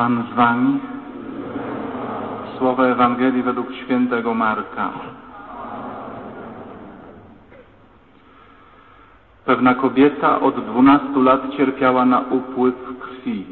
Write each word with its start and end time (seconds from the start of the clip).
Pan 0.00 0.24
z 0.32 0.34
wami. 0.34 0.78
Słowa 2.58 2.84
Ewangelii 2.84 3.42
według 3.42 3.72
świętego 3.72 4.34
Marka. 4.34 4.90
Pewna 9.44 9.74
kobieta 9.74 10.40
od 10.40 10.64
dwunastu 10.64 11.22
lat 11.22 11.40
cierpiała 11.56 12.04
na 12.04 12.20
upływ 12.20 12.74
krwi. 13.00 13.46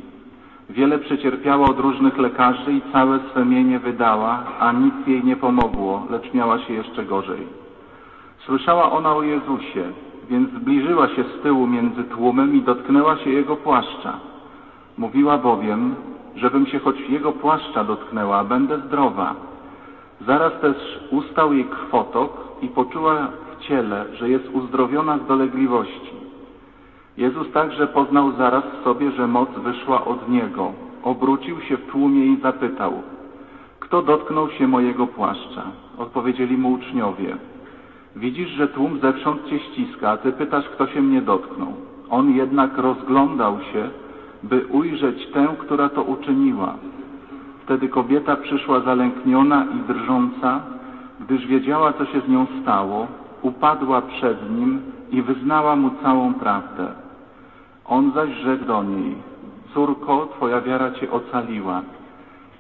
Wiele 0.71 0.99
przecierpiała 0.99 1.69
od 1.69 1.79
różnych 1.79 2.19
lekarzy 2.19 2.73
i 2.73 2.83
całe 2.93 3.19
swe 3.31 3.45
mienie 3.45 3.79
wydała, 3.79 4.39
a 4.61 4.73
nic 4.73 4.95
jej 5.07 5.25
nie 5.25 5.37
pomogło, 5.37 6.07
lecz 6.11 6.35
miała 6.35 6.59
się 6.59 6.73
jeszcze 6.75 7.05
gorzej. 7.05 7.47
Słyszała 8.39 8.93
ona 8.93 9.13
o 9.15 9.23
Jezusie, 9.23 9.85
więc 10.31 10.51
zbliżyła 10.51 11.09
się 11.09 11.25
z 11.25 11.43
tyłu 11.43 11.67
między 11.67 12.05
tłumem 12.05 12.55
i 12.55 12.63
dotknęła 12.63 13.17
się 13.17 13.31
Jego 13.31 13.57
płaszcza. 13.57 14.13
Mówiła 14.99 15.39
bowiem, 15.39 15.95
żebym 16.37 16.67
się 16.67 16.79
choć 16.79 17.01
Jego 17.01 17.33
płaszcza 17.33 17.85
dotknęła, 17.85 18.45
będę 18.45 18.79
zdrowa. 18.79 19.35
Zaraz 20.27 20.61
też 20.61 20.77
ustał 21.11 21.53
jej 21.53 21.65
krwotok 21.65 22.31
i 22.63 22.69
poczuła 22.69 23.29
w 23.53 23.63
ciele, 23.65 24.05
że 24.15 24.29
jest 24.29 24.51
uzdrowiona 24.53 25.19
z 25.19 25.27
dolegliwości. 25.27 26.13
Jezus 27.17 27.53
także 27.53 27.87
poznał 27.87 28.33
zaraz 28.33 28.65
w 28.65 28.85
sobie, 28.85 29.11
że 29.11 29.27
moc 29.27 29.49
wyszła 29.51 30.05
od 30.05 30.29
Niego. 30.29 30.73
Obrócił 31.03 31.61
się 31.61 31.77
w 31.77 31.87
tłumie 31.87 32.27
i 32.27 32.41
zapytał, 32.41 32.93
kto 33.81 34.03
dotknął 34.03 34.51
się 34.51 34.69
mojego 34.69 35.07
płaszcza? 35.07 35.63
Odpowiedzieli 35.99 36.57
mu 36.57 36.73
uczniowie. 36.73 37.37
Widzisz, 38.17 38.49
że 38.49 38.69
tłum 38.69 38.99
zewsząd 39.01 39.49
cię 39.49 39.59
ściska, 39.59 40.11
a 40.11 40.17
ty 40.17 40.33
pytasz, 40.33 40.65
kto 40.69 40.87
się 40.87 41.03
mnie 41.03 41.23
dotknął. 41.23 41.73
On 42.11 42.31
jednak 42.31 42.79
rozglądał 42.79 43.59
się, 43.73 43.91
by 44.43 44.67
ujrzeć 44.67 45.27
tę, 45.27 45.49
która 45.59 45.89
to 45.89 46.03
uczyniła. 46.03 46.75
Wtedy 47.65 47.89
kobieta 47.89 48.37
przyszła 48.37 48.81
zalękniona 48.81 49.65
i 49.65 49.93
drżąca, 49.93 50.61
gdyż 51.21 51.47
wiedziała, 51.47 51.93
co 51.93 52.05
się 52.05 52.21
z 52.21 52.29
nią 52.29 52.47
stało, 52.63 53.07
upadła 53.43 54.03
przed 54.03 54.51
nim 54.51 54.83
i 55.11 55.23
wyznała 55.23 55.77
mu 55.77 55.91
całą 56.03 56.35
prawdę. 56.35 56.89
On 57.87 58.13
zaś 58.13 58.31
rzekł 58.31 58.65
do 58.65 58.83
niej, 58.83 59.15
córko, 59.75 60.29
twoja 60.37 60.61
wiara 60.61 60.91
cię 60.91 61.11
ocaliła. 61.11 61.83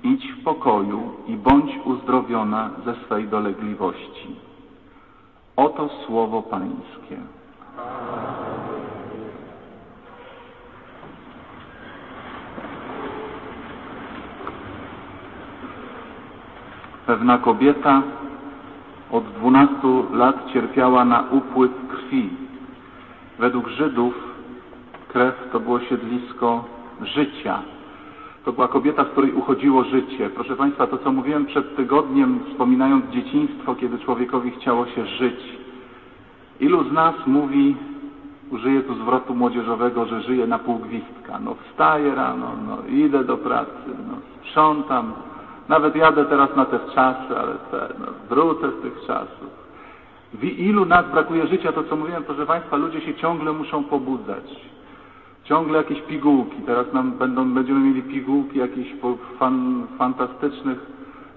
Idź 0.04 0.32
w 0.32 0.44
pokoju 0.44 1.00
i 1.26 1.36
bądź 1.36 1.78
uzdrowiona 1.84 2.70
ze 2.84 2.94
swej 2.94 3.28
dolegliwości. 3.28 4.36
Oto 5.56 5.88
słowo 6.06 6.42
Pańskie. 6.42 7.16
Pewna 17.08 17.38
kobieta 17.38 18.02
od 19.10 19.24
dwunastu 19.24 20.06
lat 20.12 20.52
cierpiała 20.52 21.04
na 21.04 21.24
upływ 21.30 21.70
krwi. 21.88 22.30
Według 23.38 23.68
Żydów 23.68 24.14
krew 25.08 25.34
to 25.52 25.60
było 25.60 25.80
siedlisko 25.80 26.64
życia. 27.02 27.62
To 28.44 28.52
była 28.52 28.68
kobieta, 28.68 29.04
z 29.04 29.08
której 29.08 29.32
uchodziło 29.32 29.84
życie. 29.84 30.30
Proszę 30.30 30.56
Państwa, 30.56 30.86
to 30.86 30.98
co 30.98 31.12
mówiłem 31.12 31.46
przed 31.46 31.76
tygodniem, 31.76 32.40
wspominając 32.50 33.10
dzieciństwo, 33.10 33.74
kiedy 33.74 33.98
człowiekowi 33.98 34.50
chciało 34.50 34.86
się 34.86 35.06
żyć. 35.06 35.40
Ilu 36.60 36.84
z 36.84 36.92
nas 36.92 37.14
mówi, 37.26 37.76
użyję 38.50 38.80
tu 38.80 38.94
zwrotu 38.94 39.34
młodzieżowego, 39.34 40.06
że 40.06 40.22
żyje 40.22 40.46
na 40.46 40.58
pół 40.58 40.78
gwizdka. 40.78 41.38
No 41.44 41.54
wstaję 41.54 42.14
rano, 42.14 42.46
no 42.66 42.78
idę 42.88 43.24
do 43.24 43.36
pracy, 43.36 43.90
no 44.08 44.14
sprzątam, 44.40 45.12
nawet 45.68 45.96
jadę 45.96 46.24
teraz 46.24 46.56
na 46.56 46.64
te 46.64 46.78
czasy, 46.94 47.38
ale 47.38 47.54
te, 47.70 47.94
no, 47.98 48.06
wrócę 48.28 48.70
z 48.70 48.82
tych 48.82 49.06
czasów. 49.06 49.68
W 50.34 50.44
ilu 50.44 50.84
nas 50.84 51.10
brakuje 51.10 51.46
życia, 51.46 51.72
to 51.72 51.84
co 51.84 51.96
mówiłem, 51.96 52.24
proszę 52.24 52.46
Państwa, 52.46 52.76
ludzie 52.76 53.00
się 53.00 53.14
ciągle 53.14 53.52
muszą 53.52 53.84
pobudzać. 53.84 54.44
Ciągle 55.44 55.78
jakieś 55.78 56.02
pigułki. 56.02 56.56
Teraz 56.66 56.92
nam 56.92 57.12
będą, 57.12 57.54
będziemy 57.54 57.80
mieli 57.80 58.02
pigułki 58.02 58.58
jakichś 58.58 58.90
fan, 59.38 59.86
fantastycznych, 59.98 60.78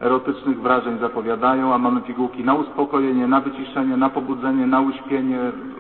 erotycznych 0.02 0.62
wrażeń 0.62 1.00
zapowiadają, 1.00 1.74
a 1.74 1.78
mamy 1.78 2.02
pigułki 2.02 2.44
na 2.44 2.54
uspokojenie, 2.54 3.28
na 3.28 3.42
wyciszenie, 3.42 3.98
na 3.98 4.10
pobudzenie, 4.10 4.68
na 4.68 4.82
uśpienie. 4.82 5.40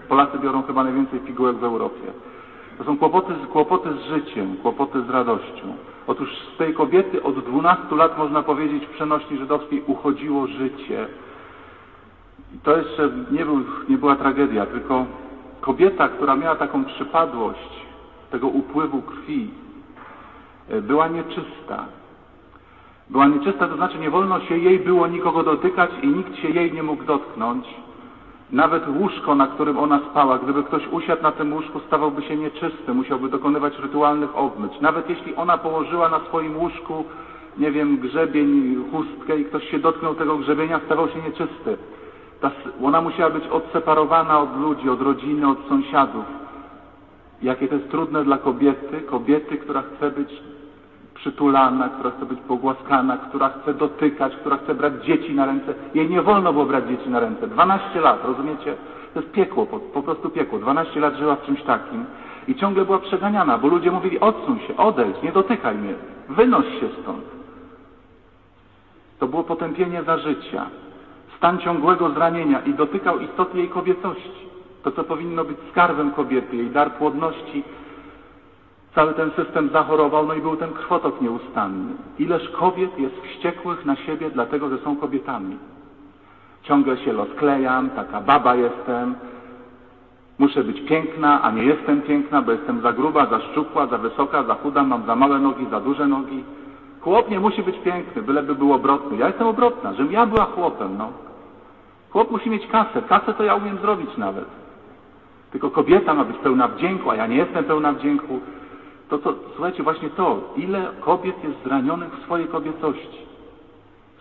Polacy 0.09 0.40
biorą 0.40 0.64
chyba 0.64 0.84
najwięcej 0.84 1.20
pigułek 1.20 1.58
w 1.58 1.64
Europie. 1.64 2.12
To 2.78 2.84
są 2.84 2.98
kłopoty, 2.98 3.34
kłopoty 3.52 3.90
z 3.94 4.06
życiem, 4.06 4.58
kłopoty 4.62 5.02
z 5.02 5.09
radością. 5.09 5.75
Otóż 6.07 6.29
z 6.53 6.57
tej 6.57 6.73
kobiety 6.73 7.23
od 7.23 7.39
12 7.39 7.95
lat, 7.95 8.17
można 8.17 8.44
powiedzieć, 8.44 8.85
w 8.85 8.89
przenośni 8.89 9.38
żydowskiej 9.38 9.84
uchodziło 9.88 10.47
życie. 10.47 11.07
I 12.56 12.59
to 12.59 12.78
jeszcze 12.78 13.09
nie, 13.31 13.45
był, 13.45 13.59
nie 13.89 13.97
była 13.97 14.16
tragedia, 14.16 14.66
tylko 14.66 15.06
kobieta, 15.62 16.09
która 16.09 16.35
miała 16.35 16.56
taką 16.56 16.85
przypadłość 16.85 17.85
tego 18.31 18.47
upływu 18.47 19.01
krwi, 19.01 19.50
była 20.81 21.07
nieczysta. 21.07 21.85
Była 23.09 23.28
nieczysta, 23.28 23.68
to 23.68 23.75
znaczy 23.75 23.97
nie 24.00 24.09
wolno 24.09 24.39
się 24.39 24.57
jej 24.57 24.79
było 24.79 25.07
nikogo 25.07 25.44
dotykać 25.44 25.91
i 26.01 26.07
nikt 26.07 26.35
się 26.35 26.50
jej 26.50 26.73
nie 26.73 26.83
mógł 26.83 27.03
dotknąć. 27.03 27.66
Nawet 28.51 28.84
łóżko, 28.88 29.35
na 29.35 29.47
którym 29.47 29.78
ona 29.78 30.00
spała, 30.12 30.38
gdyby 30.38 30.63
ktoś 30.63 30.88
usiadł 30.88 31.23
na 31.23 31.31
tym 31.31 31.53
łóżku, 31.53 31.79
stawałby 31.79 32.22
się 32.22 32.35
nieczysty, 32.35 32.94
musiałby 32.94 33.29
dokonywać 33.29 33.79
rytualnych 33.79 34.38
obmyć. 34.38 34.72
Nawet 34.81 35.09
jeśli 35.09 35.35
ona 35.35 35.57
położyła 35.57 36.09
na 36.09 36.19
swoim 36.19 36.57
łóżku, 36.57 37.06
nie 37.57 37.72
wiem, 37.72 37.97
grzebień, 37.97 38.75
chustkę 38.91 39.39
i 39.39 39.45
ktoś 39.45 39.69
się 39.69 39.79
dotknął 39.79 40.16
tego 40.16 40.38
grzebienia, 40.38 40.79
stawał 40.85 41.09
się 41.09 41.22
nieczysty. 41.22 41.78
Ta, 42.41 42.51
ona 42.84 43.01
musiała 43.01 43.29
być 43.29 43.47
odseparowana 43.47 44.39
od 44.39 44.62
ludzi, 44.62 44.89
od 44.89 45.01
rodziny, 45.01 45.50
od 45.50 45.68
sąsiadów. 45.69 46.25
Jakie 47.41 47.68
to 47.68 47.75
jest 47.75 47.91
trudne 47.91 48.23
dla 48.23 48.38
kobiety, 48.38 49.01
kobiety, 49.01 49.57
która 49.57 49.81
chce 49.81 50.12
być 50.12 50.29
przytulana, 51.14 51.90
która 51.90 52.12
chce 52.12 52.26
być 52.26 52.40
pogłaskana, 52.40 53.18
która 53.18 53.50
chce 53.50 53.74
dotykać, 53.74 54.36
która 54.36 54.58
chce 54.58 54.76
brać 54.76 54.94
dzieci 55.06 55.36
na 55.36 55.46
ręce. 55.46 55.74
Jej 55.94 56.10
nie 56.10 56.22
wolno 56.22 56.54
było 56.54 56.66
brać 56.66 56.88
dzieci 56.88 57.10
na 57.10 57.20
ręce. 57.20 57.48
12 57.48 58.02
lat, 58.02 58.26
rozumiecie? 58.26 58.76
To 59.14 59.20
jest 59.20 59.32
piekło, 59.32 59.66
po, 59.66 59.80
po 59.80 60.04
prostu 60.04 60.30
piekło. 60.30 60.60
12 60.60 61.00
lat 61.00 61.16
żyła 61.16 61.36
w 61.36 61.46
czymś 61.46 61.64
takim 61.64 62.06
i 62.48 62.56
ciągle 62.56 62.86
była 62.86 63.00
przeganiana, 63.00 63.58
bo 63.58 63.68
ludzie 63.68 63.92
mówili 63.92 64.20
odsuń 64.20 64.60
się, 64.60 64.78
odejdź, 64.78 65.22
nie 65.24 65.32
dotykaj 65.32 65.76
mnie, 65.76 65.94
wynoś 66.30 66.66
się 66.66 66.88
stąd. 67.02 67.24
To 69.20 69.28
było 69.28 69.44
potępienie 69.44 70.04
za 70.04 70.18
życia, 70.18 70.66
stan 71.38 71.60
ciągłego 71.60 72.10
zranienia 72.10 72.60
i 72.60 72.74
dotykał 72.74 73.20
istoty 73.20 73.58
jej 73.58 73.70
kobiecości. 73.70 74.52
To, 74.84 74.92
co 74.92 75.04
powinno 75.04 75.44
być 75.44 75.58
skarbem 75.72 76.12
kobiety, 76.12 76.56
jej 76.56 76.70
dar 76.70 76.92
płodności, 76.92 77.64
Cały 78.96 79.13
ten 79.13 79.31
system 79.31 79.69
zachorował, 79.69 80.25
no 80.28 80.34
i 80.34 80.41
był 80.41 80.56
ten 80.56 80.74
krwotok 80.74 81.22
nieustanny. 81.22 81.94
Ileż 82.19 82.50
kobiet 82.50 83.00
jest 83.00 83.16
wściekłych 83.22 83.85
na 83.85 83.96
siebie, 83.96 84.29
dlatego 84.29 84.69
że 84.69 84.78
są 84.78 84.96
kobietami. 84.96 85.57
Ciągle 86.63 86.97
się 86.97 87.13
rozklejam, 87.13 87.90
taka 87.90 88.22
baba 88.22 88.56
jestem, 88.56 89.16
muszę 90.40 90.63
być 90.63 90.81
piękna, 90.81 91.41
a 91.41 91.51
nie 91.51 91.63
jestem 91.63 92.01
piękna, 92.01 92.41
bo 92.41 92.51
jestem 92.51 92.81
za 92.81 92.94
gruba, 92.94 93.25
za 93.25 93.40
szczupła, 93.40 93.88
za 93.88 93.97
wysoka, 93.97 94.44
za 94.44 94.56
chuda, 94.56 94.84
mam 94.84 95.06
za 95.06 95.16
małe 95.16 95.40
nogi, 95.40 95.66
za 95.72 95.80
duże 95.80 96.07
nogi. 96.07 96.44
Chłop 97.01 97.30
nie 97.30 97.40
musi 97.40 97.63
być 97.63 97.80
piękny, 97.80 98.22
byleby 98.22 98.56
był 98.56 98.74
obrotny. 98.74 99.18
Ja 99.18 99.28
jestem 99.28 99.47
obrotna, 99.47 99.94
żebym 99.94 100.12
ja 100.12 100.25
była 100.25 100.46
chłopem, 100.46 100.97
no. 100.97 101.09
Chłop 102.09 102.31
musi 102.31 102.50
mieć 102.50 102.68
kasę, 102.68 103.01
kasę 103.01 103.34
to 103.34 103.44
ja 103.44 103.56
umiem 103.56 103.78
zrobić 103.78 104.18
nawet. 104.18 104.46
Tylko 105.51 105.72
kobieta 105.72 106.13
ma 106.13 106.24
być 106.24 106.38
pełna 106.38 106.68
wdzięku, 106.68 107.09
a 107.09 107.16
ja 107.16 107.28
nie 107.28 107.38
jestem 107.38 107.63
pełna 107.63 107.94
wdzięku 107.94 108.40
to, 109.18 109.34
słuchajcie, 109.56 109.84
właśnie 109.84 110.10
to, 110.10 110.54
ile 110.58 110.88
kobiet 111.00 111.44
jest 111.44 111.64
zranionych 111.64 112.14
w 112.14 112.24
swojej 112.24 112.48
kobiecości. 112.48 113.22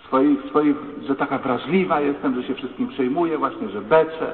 W 0.03 0.07
swojej, 0.07 0.37
w 0.37 0.49
swojej, 0.49 0.75
że 1.07 1.17
taka 1.17 1.39
wrażliwa 1.39 2.01
jestem, 2.01 2.35
że 2.35 2.49
się 2.49 2.55
wszystkim 2.55 2.89
przejmuję, 2.89 3.39
właśnie, 3.39 3.69
że 3.69 3.81
beczę. 3.81 4.33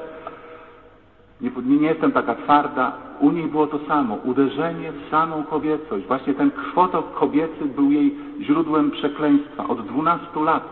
Nie, 1.41 1.51
nie 1.65 1.87
jestem 1.87 2.11
taka 2.11 2.35
twarda. 2.35 2.91
U 3.19 3.31
niej 3.31 3.47
było 3.47 3.67
to 3.67 3.79
samo. 3.87 4.15
Uderzenie 4.23 4.91
w 4.91 5.09
samą 5.11 5.43
kobiecość. 5.43 6.05
Właśnie 6.05 6.33
ten 6.33 6.51
krwotok 6.51 7.13
kobiecy 7.13 7.65
był 7.65 7.91
jej 7.91 8.15
źródłem 8.41 8.91
przekleństwa. 8.91 9.67
Od 9.67 9.87
12 9.87 10.27
lat. 10.43 10.63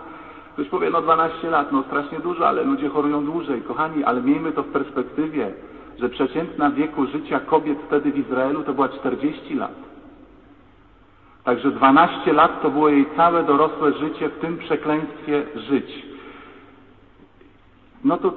Ktoś 0.54 0.70
powie, 0.70 0.90
no 0.90 1.02
12 1.02 1.50
lat, 1.50 1.72
no 1.72 1.84
strasznie 1.84 2.20
dużo, 2.20 2.48
ale 2.48 2.64
ludzie 2.64 2.90
chorują 2.90 3.26
dłużej. 3.26 3.62
Kochani, 3.62 4.04
ale 4.04 4.22
miejmy 4.22 4.52
to 4.52 4.64
w 4.64 4.68
perspektywie 4.68 5.54
że 6.00 6.10
przeciętna 6.10 6.72
wieku 6.72 7.06
życia 7.06 7.40
kobiet 7.40 7.78
wtedy 7.88 8.12
w 8.12 8.18
Izraelu 8.18 8.64
to 8.64 8.74
była 8.74 8.90
40 8.90 9.56
lat. 9.56 9.76
Także 11.44 11.72
12 11.72 12.34
lat 12.34 12.62
to 12.62 12.70
było 12.70 12.90
jej 12.90 13.06
całe 13.16 13.44
dorosłe 13.44 13.94
życie 13.94 14.30
w 14.30 14.40
tym 14.40 14.58
przekleństwie 14.58 15.44
żyć. 15.56 16.06
No 18.04 18.18
to 18.18 18.34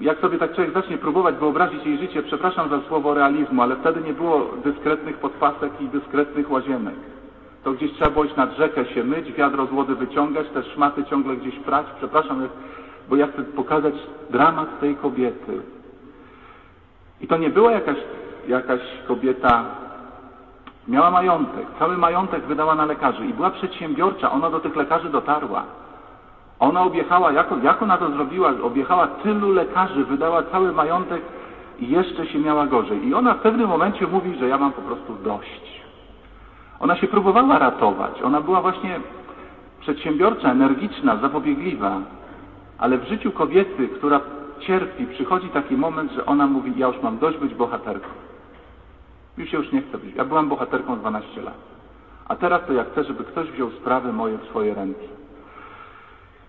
jak 0.00 0.18
sobie 0.18 0.38
tak 0.38 0.54
człowiek 0.54 0.74
zacznie 0.74 0.98
próbować 0.98 1.34
wyobrazić 1.34 1.86
jej 1.86 1.98
życie, 1.98 2.22
przepraszam 2.22 2.68
za 2.68 2.80
słowo 2.88 3.14
realizmu, 3.14 3.62
ale 3.62 3.76
wtedy 3.76 4.00
nie 4.00 4.12
było 4.12 4.50
dyskretnych 4.64 5.16
podpasek 5.16 5.72
i 5.80 5.88
dyskretnych 5.88 6.50
łazienek. 6.50 6.94
to 7.64 7.72
gdzieś 7.72 7.92
trzeba 7.92 8.10
było 8.10 8.24
iść 8.24 8.36
nad 8.36 8.56
rzekę 8.56 8.86
się 8.86 9.04
myć, 9.04 9.32
wiadro 9.32 9.66
z 9.66 9.70
wody 9.70 9.94
wyciągać, 9.94 10.46
te 10.48 10.62
szmaty 10.62 11.04
ciągle 11.04 11.36
gdzieś 11.36 11.54
prać. 11.54 11.86
Przepraszam, 11.98 12.48
bo 13.08 13.16
ja 13.16 13.26
chcę 13.26 13.42
pokazać 13.42 13.94
dramat 14.30 14.80
tej 14.80 14.96
kobiety. 14.96 15.62
I 17.20 17.26
to 17.26 17.36
nie 17.36 17.50
była 17.50 17.72
jakaś, 17.72 17.96
jakaś 18.48 18.80
kobieta, 19.08 19.64
miała 20.88 21.10
majątek, 21.10 21.66
cały 21.78 21.96
majątek 21.96 22.44
wydała 22.44 22.74
na 22.74 22.84
lekarzy 22.84 23.26
i 23.26 23.34
była 23.34 23.50
przedsiębiorcza, 23.50 24.32
ona 24.32 24.50
do 24.50 24.60
tych 24.60 24.76
lekarzy 24.76 25.08
dotarła. 25.08 25.64
Ona 26.60 26.82
objechała, 26.82 27.32
jak, 27.32 27.46
jak 27.62 27.82
ona 27.82 27.98
to 27.98 28.10
zrobiła? 28.10 28.52
Objechała 28.62 29.06
tylu 29.06 29.52
lekarzy, 29.52 30.04
wydała 30.04 30.42
cały 30.42 30.72
majątek 30.72 31.22
i 31.80 31.88
jeszcze 31.88 32.26
się 32.26 32.38
miała 32.38 32.66
gorzej. 32.66 33.06
I 33.08 33.14
ona 33.14 33.34
w 33.34 33.40
pewnym 33.40 33.68
momencie 33.68 34.06
mówi, 34.06 34.38
że 34.38 34.48
ja 34.48 34.58
mam 34.58 34.72
po 34.72 34.82
prostu 34.82 35.14
dość. 35.24 35.82
Ona 36.80 36.96
się 36.96 37.06
próbowała 37.06 37.58
ratować. 37.58 38.22
Ona 38.22 38.40
była 38.40 38.62
właśnie 38.62 39.00
przedsiębiorcza, 39.80 40.50
energiczna, 40.50 41.16
zapobiegliwa. 41.16 42.00
Ale 42.78 42.98
w 42.98 43.08
życiu 43.08 43.32
kobiety, 43.32 43.88
która 43.88 44.20
cierpi, 44.68 45.06
przychodzi 45.06 45.48
taki 45.48 45.76
moment, 45.76 46.12
że 46.12 46.26
ona 46.26 46.46
mówi, 46.46 46.72
ja 46.76 46.86
już 46.86 47.02
mam 47.02 47.18
dość 47.18 47.38
być 47.38 47.54
bohaterką. 47.54 48.08
Już 49.38 49.50
się 49.50 49.56
już 49.56 49.72
nie 49.72 49.82
chcę 49.82 49.98
być. 49.98 50.14
Ja 50.14 50.24
byłam 50.24 50.48
bohaterką 50.48 50.98
12 50.98 51.42
lat. 51.42 51.54
A 52.28 52.36
teraz 52.36 52.60
to 52.66 52.72
ja 52.72 52.84
chcę, 52.84 53.04
żeby 53.04 53.24
ktoś 53.24 53.50
wziął 53.50 53.70
sprawy 53.70 54.12
moje 54.12 54.38
w 54.38 54.44
swoje 54.44 54.74
ręce. 54.74 55.00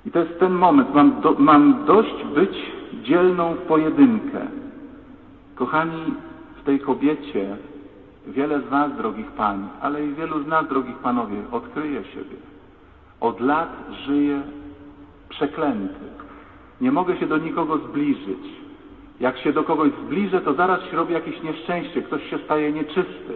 I 0.06 0.12
to 0.12 0.20
jest 0.20 0.40
ten 0.40 0.54
moment. 0.54 0.96
Mam, 0.96 1.22
do, 1.22 1.36
mam 1.38 1.86
dość 1.86 2.24
być 2.36 2.72
dzielną 3.04 3.54
w 3.54 3.58
pojedynkę. 3.58 4.40
Kochani, 5.56 6.14
w 6.62 6.64
tej 6.64 6.80
kobiecie 6.80 7.58
wiele 8.28 8.62
z 8.62 8.70
Was, 8.70 8.96
drogich 8.98 9.28
pań, 9.32 9.68
ale 9.82 10.06
i 10.06 10.14
wielu 10.14 10.44
z 10.44 10.48
nas, 10.48 10.68
drogich 10.68 10.98
panowie, 10.98 11.38
odkryje 11.52 12.04
siebie. 12.04 12.36
Od 13.20 13.40
lat 13.40 13.70
żyję 14.06 14.42
przeklęty. 15.30 16.19
Nie 16.82 16.92
mogę 16.92 17.18
się 17.18 17.28
do 17.28 17.38
nikogo 17.38 17.78
zbliżyć. 17.78 18.40
Jak 19.20 19.38
się 19.38 19.54
do 19.54 19.64
kogoś 19.64 19.92
zbliżę, 20.06 20.42
to 20.42 20.54
zaraz 20.54 20.84
się 20.84 20.98
robi 20.98 21.14
jakieś 21.14 21.44
nieszczęście, 21.44 22.02
ktoś 22.02 22.30
się 22.30 22.38
staje 22.38 22.72
nieczysty. 22.72 23.34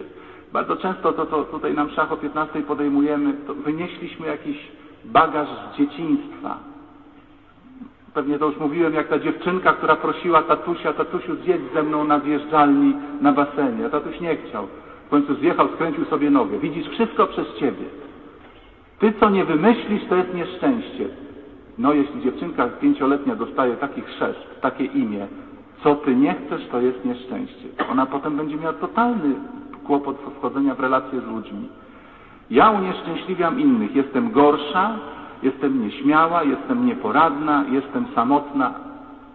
Bardzo 0.52 0.76
często 0.76 1.12
to, 1.12 1.26
co 1.26 1.44
tutaj 1.44 1.74
nam 1.74 1.90
szach 1.90 2.12
o 2.12 2.16
15 2.16 2.62
podejmujemy, 2.62 3.34
to 3.46 3.54
wynieśliśmy 3.54 4.26
jakiś 4.26 4.58
bagaż 5.04 5.48
z 5.48 5.76
dzieciństwa. 5.78 6.58
Pewnie 8.14 8.38
to 8.38 8.46
już 8.46 8.56
mówiłem, 8.56 8.94
jak 8.94 9.08
ta 9.08 9.18
dziewczynka, 9.18 9.72
która 9.72 9.96
prosiła 9.96 10.42
tatusia, 10.42 10.92
tatusiu 10.92 11.36
zjedź 11.36 11.60
ze 11.74 11.82
mną 11.82 12.04
na 12.04 12.20
zjeżdżalni 12.20 12.94
na 13.20 13.32
basenie. 13.32 13.86
A 13.86 13.90
tatuś 13.90 14.20
nie 14.20 14.36
chciał. 14.36 14.66
W 15.06 15.10
końcu 15.10 15.34
zjechał, 15.34 15.68
skręcił 15.74 16.04
sobie 16.04 16.30
nogę. 16.30 16.58
Widzisz, 16.58 16.88
wszystko 16.88 17.26
przez 17.26 17.54
ciebie. 17.54 17.84
Ty, 18.98 19.12
co 19.20 19.30
nie 19.30 19.44
wymyślisz, 19.44 20.02
to 20.08 20.16
jest 20.16 20.34
nieszczęście. 20.34 21.23
No, 21.78 21.92
jeśli 21.92 22.22
dziewczynka 22.22 22.68
pięcioletnia 22.68 23.36
dostaje 23.36 23.76
taki 23.76 24.00
chrzest, 24.00 24.60
takie 24.60 24.84
imię, 24.84 25.26
co 25.82 25.94
ty 25.94 26.16
nie 26.16 26.34
chcesz, 26.34 26.68
to 26.68 26.80
jest 26.80 27.04
nieszczęście. 27.04 27.68
Ona 27.90 28.06
potem 28.06 28.36
będzie 28.36 28.56
miała 28.56 28.72
totalny 28.72 29.34
kłopot 29.86 30.16
wchodzenia 30.38 30.74
w 30.74 30.80
relacje 30.80 31.20
z 31.20 31.24
ludźmi. 31.24 31.68
Ja 32.50 32.70
unieszczęśliwiam 32.70 33.60
innych. 33.60 33.96
Jestem 33.96 34.30
gorsza, 34.30 34.98
jestem 35.42 35.82
nieśmiała, 35.82 36.42
jestem 36.42 36.86
nieporadna, 36.86 37.64
jestem 37.70 38.06
samotna 38.14 38.74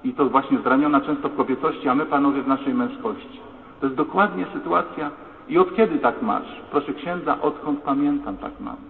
i 0.03 0.13
to 0.13 0.29
właśnie 0.29 0.57
zraniona 0.57 1.01
często 1.01 1.29
w 1.29 1.35
kobiecości, 1.35 1.89
a 1.89 1.95
my 1.95 2.05
panowie 2.05 2.41
w 2.41 2.47
naszej 2.47 2.73
męskości. 2.73 3.39
To 3.79 3.85
jest 3.85 3.97
dokładnie 3.97 4.45
sytuacja. 4.53 5.11
I 5.49 5.57
od 5.57 5.75
kiedy 5.75 5.99
tak 5.99 6.21
masz? 6.21 6.61
Proszę 6.71 6.93
księdza, 6.93 7.41
odkąd 7.41 7.79
pamiętam 7.79 8.37
tak 8.37 8.51
mam. 8.59 8.88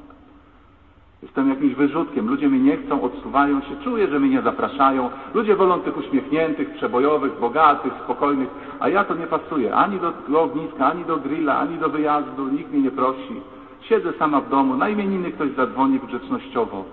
Jestem 1.23 1.49
jakimś 1.49 1.75
wyrzutkiem. 1.75 2.27
Ludzie 2.27 2.49
mnie 2.49 2.59
nie 2.59 2.77
chcą, 2.77 3.01
odsuwają 3.01 3.61
się. 3.61 3.75
Czuję, 3.83 4.07
że 4.07 4.19
mnie 4.19 4.29
nie 4.29 4.41
zapraszają. 4.41 5.09
Ludzie 5.33 5.55
wolą 5.55 5.79
tych 5.79 5.97
uśmiechniętych, 5.97 6.73
przebojowych, 6.73 7.39
bogatych, 7.39 7.93
spokojnych, 8.03 8.49
a 8.79 8.89
ja 8.89 9.03
to 9.03 9.15
nie 9.15 9.27
pasuję. 9.27 9.75
Ani 9.75 9.99
do 10.29 10.41
ogniska, 10.41 10.85
ani 10.85 11.05
do 11.05 11.17
grilla, 11.17 11.57
ani 11.57 11.77
do 11.77 11.89
wyjazdu. 11.89 12.47
Nikt 12.47 12.71
mnie 12.71 12.81
nie 12.81 12.91
prosi. 12.91 13.41
Siedzę 13.81 14.13
sama 14.13 14.41
w 14.41 14.49
domu. 14.49 14.77
Na 14.77 14.89
imieniny 14.89 15.31
ktoś 15.31 15.51
zadzwoni 15.51 15.99
grzecznościowo. 15.99 16.85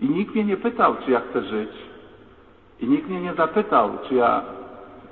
I 0.00 0.08
nikt 0.08 0.34
mnie 0.34 0.44
nie 0.44 0.56
pytał, 0.56 0.94
czy 1.04 1.10
ja 1.10 1.20
chcę 1.20 1.42
żyć. 1.42 1.70
I 2.80 2.86
nikt 2.86 3.08
mnie 3.08 3.20
nie 3.20 3.34
zapytał, 3.34 3.90
czy 4.08 4.14
ja, 4.14 4.42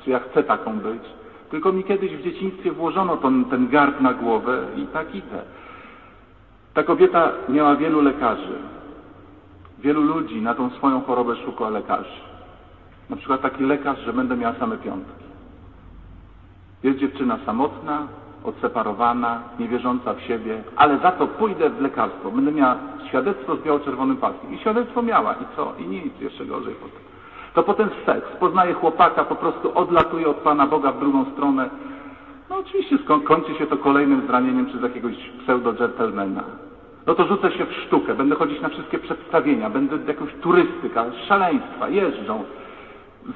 czy 0.05 0.11
ja 0.11 0.19
chcę 0.19 0.43
taką 0.43 0.79
być. 0.79 1.03
Tylko 1.51 1.73
mi 1.73 1.85
kiedyś 1.85 2.17
w 2.17 2.23
dzieciństwie 2.23 2.73
włożono 2.73 3.17
ten, 3.17 3.45
ten 3.45 3.69
garb 3.69 4.01
na 4.01 4.15
głowę 4.15 4.67
i 4.77 4.87
tak 4.87 5.15
idę. 5.15 5.43
Ta 6.77 6.83
kobieta 6.83 7.33
miała 7.49 7.77
wielu 7.77 8.03
lekarzy. 8.03 8.59
Wielu 9.79 10.03
ludzi 10.03 10.43
na 10.43 10.55
tą 10.55 10.71
swoją 10.71 11.01
chorobę 11.01 11.37
szuka 11.37 11.69
lekarzy. 11.69 12.21
Na 13.11 13.17
przykład 13.17 13.41
taki 13.41 13.65
lekarz, 13.65 13.99
że 13.99 14.13
będę 14.13 14.37
miała 14.37 14.55
same 14.55 14.77
piątki. 14.77 15.25
Jest 16.83 16.99
dziewczyna 16.99 17.39
samotna, 17.47 18.07
odseparowana, 18.45 19.41
niewierząca 19.59 20.15
w 20.15 20.21
siebie, 20.21 20.63
ale 20.77 20.99
za 20.99 21.13
to 21.13 21.27
pójdę 21.27 21.71
w 21.71 21.81
lekarstwo. 21.81 22.31
Będę 22.31 22.53
miała 22.53 22.77
świadectwo 23.09 23.57
z 23.57 23.63
biało-czerwonym 23.63 24.17
paskiem. 24.17 24.55
I 24.55 24.59
świadectwo 24.59 25.03
miała. 25.03 25.35
I 25.35 25.57
co? 25.57 25.73
I 25.79 25.87
nic. 25.87 26.21
Jeszcze 26.21 26.47
gorzej 26.47 26.75
potem. 26.75 27.01
To 27.55 27.63
potem 27.63 27.89
seks. 28.07 28.29
Poznaje 28.41 28.75
chłopaka, 28.75 29.25
po 29.25 29.35
prostu 29.35 29.79
odlatuje 29.79 30.29
od 30.29 30.37
Pana 30.37 30.67
Boga 30.67 30.93
w 30.93 31.01
drugą 31.01 31.25
stronę. 31.25 31.71
No 32.51 32.57
oczywiście 32.57 32.99
kończy 33.25 33.55
się 33.55 33.67
to 33.67 33.77
kolejnym 33.77 34.27
zranieniem 34.27 34.67
przez 34.67 34.83
jakiegoś 34.83 35.15
pseudo-gentlemana. 35.47 36.43
No 37.07 37.15
to 37.15 37.27
rzucę 37.27 37.53
się 37.53 37.67
w 37.67 37.73
sztukę, 37.73 38.15
będę 38.15 38.35
chodzić 38.35 38.61
na 38.61 38.69
wszystkie 38.69 38.99
przedstawienia, 38.99 39.71
będę 39.71 39.99
jakąś 40.07 40.35
turystyka, 40.35 41.05
szaleństwa, 41.29 41.89
jeżdżą 41.89 42.45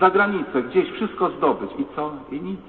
za 0.00 0.10
granicę, 0.10 0.62
gdzieś 0.62 0.90
wszystko 0.90 1.30
zdobyć. 1.30 1.70
I 1.78 1.84
co? 1.96 2.12
I 2.32 2.40
nic. 2.40 2.60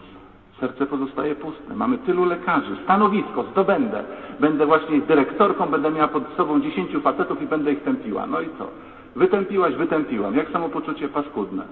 Serce 0.59 0.85
pozostaje 0.85 1.35
puste. 1.35 1.75
Mamy 1.75 1.97
tylu 1.97 2.25
lekarzy. 2.25 2.77
Stanowisko 2.83 3.43
zdobędę. 3.43 4.03
Będę 4.39 4.65
właśnie 4.65 5.01
dyrektorką, 5.01 5.65
będę 5.65 5.91
miała 5.91 6.07
pod 6.07 6.23
sobą 6.37 6.61
dziesięciu 6.61 7.01
facetów 7.01 7.41
i 7.41 7.47
będę 7.47 7.73
ich 7.73 7.83
tępiła. 7.83 8.27
No 8.27 8.41
i 8.41 8.45
co? 8.57 8.67
Wytępiłaś, 9.15 9.75
wytępiłam. 9.75 10.35
Jak 10.35 10.49
samopoczucie 10.49 11.07
paskudne. 11.07 11.63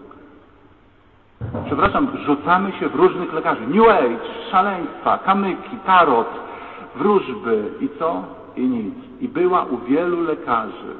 Przepraszam, 1.66 2.08
rzucamy 2.26 2.72
się 2.72 2.90
w 2.90 2.96
różnych 2.96 3.34
lekarzy. 3.34 3.62
New 3.68 3.88
Age, 3.90 4.20
szaleństwa, 4.52 5.18
kamyki, 5.18 5.78
tarot, 5.86 6.28
wróżby 6.96 7.72
i 7.82 7.90
co? 8.00 8.24
I 8.56 8.62
nic. 8.62 8.96
I 9.22 9.28
była 9.28 9.64
u 9.64 9.78
wielu 9.78 10.22
lekarzy 10.22 10.96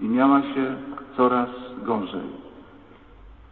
i 0.00 0.08
miała 0.08 0.42
się 0.42 0.76
coraz 1.16 1.48
gorzej. 1.82 2.43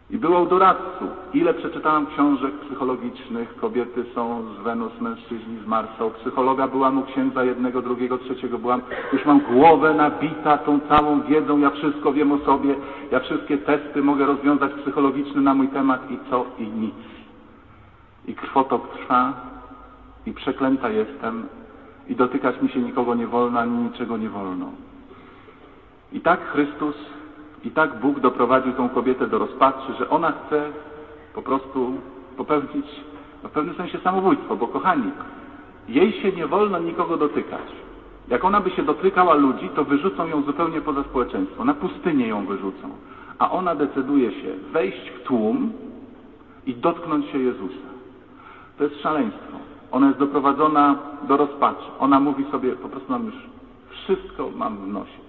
I 0.09 0.17
było 0.17 0.41
u 0.41 0.45
doradców. 0.45 1.09
Ile 1.33 1.53
przeczytałam 1.53 2.05
książek 2.07 2.51
psychologicznych, 2.53 3.55
kobiety 3.55 4.05
są 4.15 4.43
z 4.59 4.63
Wenus, 4.63 5.01
mężczyźni 5.01 5.57
z 5.63 5.67
Marsa. 5.67 6.05
U 6.05 6.11
psychologa 6.11 6.67
byłam 6.67 6.97
u 6.97 7.03
księdza 7.03 7.43
jednego, 7.43 7.81
drugiego, 7.81 8.17
trzeciego. 8.17 8.57
Byłam, 8.57 8.81
już 9.13 9.25
mam 9.25 9.39
głowę 9.39 9.93
nabita 9.93 10.57
tą 10.57 10.79
całą 10.79 11.21
wiedzą, 11.21 11.59
ja 11.59 11.69
wszystko 11.69 12.13
wiem 12.13 12.31
o 12.31 12.37
sobie, 12.37 12.75
ja 13.11 13.19
wszystkie 13.19 13.57
testy 13.57 14.01
mogę 14.01 14.25
rozwiązać 14.25 14.71
psychologiczne 14.73 15.41
na 15.41 15.53
mój 15.53 15.67
temat 15.67 16.11
i 16.11 16.19
co? 16.29 16.45
I 16.59 16.67
nic. 16.67 16.95
I 18.27 18.35
krwotok 18.35 18.97
trwa 18.97 19.33
i 20.25 20.33
przeklęta 20.33 20.89
jestem 20.89 21.45
i 22.07 22.15
dotykać 22.15 22.61
mi 22.61 22.69
się 22.69 22.79
nikogo 22.79 23.15
nie 23.15 23.27
wolno, 23.27 23.59
ani 23.59 23.77
niczego 23.77 24.17
nie 24.17 24.29
wolno. 24.29 24.71
I 26.13 26.21
tak 26.21 26.51
Chrystus 26.51 26.95
i 27.63 27.71
tak 27.71 27.99
Bóg 27.99 28.19
doprowadził 28.19 28.73
tą 28.73 28.89
kobietę 28.89 29.27
do 29.27 29.37
rozpaczy, 29.37 29.93
że 29.99 30.09
ona 30.09 30.31
chce 30.31 30.69
po 31.35 31.41
prostu 31.41 31.93
popełnić 32.37 32.85
w 33.43 33.49
pewnym 33.49 33.75
sensie 33.75 33.99
samobójstwo, 33.99 34.55
bo 34.55 34.67
kochani, 34.67 35.11
jej 35.89 36.13
się 36.21 36.31
nie 36.31 36.47
wolno 36.47 36.79
nikogo 36.79 37.17
dotykać. 37.17 37.83
Jak 38.27 38.45
ona 38.45 38.61
by 38.61 38.69
się 38.69 38.83
dotykała 38.83 39.33
ludzi, 39.33 39.69
to 39.75 39.83
wyrzucą 39.83 40.27
ją 40.27 40.41
zupełnie 40.41 40.81
poza 40.81 41.03
społeczeństwo. 41.03 41.65
Na 41.65 41.73
pustynię 41.73 42.27
ją 42.27 42.45
wyrzucą. 42.45 42.89
A 43.39 43.51
ona 43.51 43.75
decyduje 43.75 44.31
się 44.31 44.53
wejść 44.71 45.09
w 45.09 45.23
tłum 45.23 45.71
i 46.65 46.75
dotknąć 46.75 47.25
się 47.25 47.37
Jezusa. 47.39 47.87
To 48.77 48.83
jest 48.83 49.01
szaleństwo. 49.01 49.57
Ona 49.91 50.07
jest 50.07 50.19
doprowadzona 50.19 50.95
do 51.27 51.37
rozpaczy. 51.37 51.85
Ona 51.99 52.19
mówi 52.19 52.45
sobie, 52.51 52.71
po 52.71 52.89
prostu 52.89 53.11
mam 53.11 53.25
już 53.25 53.35
wszystko 53.89 54.49
mam 54.55 54.77
w 54.77 54.87
nosie. 54.87 55.22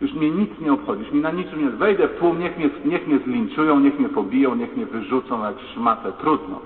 Już 0.00 0.12
mnie 0.12 0.30
nic 0.30 0.50
nie 0.60 0.72
obchodzi, 0.72 1.02
już 1.02 1.12
mi 1.12 1.20
na 1.20 1.30
niczym 1.30 1.64
nie... 1.64 1.70
Wejdę 1.70 2.08
w 2.08 2.18
tłum, 2.18 2.38
niech 2.38 2.58
mnie, 2.58 2.70
niech 2.84 3.06
mnie 3.06 3.18
zlinczują, 3.18 3.80
niech 3.80 3.98
mnie 3.98 4.08
pobiją, 4.08 4.54
niech 4.54 4.76
mnie 4.76 4.86
wyrzucą 4.86 5.44
jak 5.44 5.54
szmatę. 5.74 6.12
Trudno. 6.12 6.60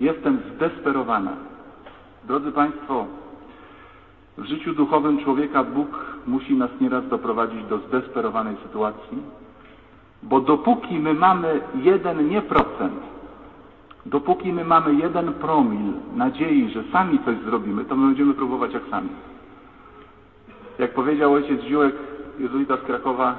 Jestem 0.00 0.38
zdesperowana. 0.54 1.32
Drodzy 2.24 2.52
Państwo, 2.52 3.06
w 4.38 4.44
życiu 4.44 4.74
duchowym 4.74 5.24
człowieka 5.24 5.64
Bóg 5.64 5.88
musi 6.26 6.54
nas 6.54 6.70
nieraz 6.80 7.08
doprowadzić 7.08 7.64
do 7.64 7.78
zdesperowanej 7.78 8.56
sytuacji, 8.62 9.18
bo 10.22 10.40
dopóki 10.40 10.98
my 10.98 11.14
mamy 11.14 11.60
jeden 11.74 12.28
nie 12.28 12.42
procent 12.42 13.00
Dopóki 14.08 14.52
my 14.52 14.64
mamy 14.64 14.94
jeden 14.94 15.32
promil 15.32 15.92
nadziei, 16.16 16.70
że 16.70 16.84
sami 16.92 17.18
coś 17.24 17.36
zrobimy, 17.38 17.84
to 17.84 17.96
my 17.96 18.06
będziemy 18.06 18.34
próbować 18.34 18.72
jak 18.72 18.82
sami. 18.90 19.08
Jak 20.78 20.94
powiedział 20.94 21.32
ojciec 21.32 21.62
Ziółek, 21.62 21.94
jezuita 22.38 22.76
z 22.76 22.80
Krakowa, 22.80 23.36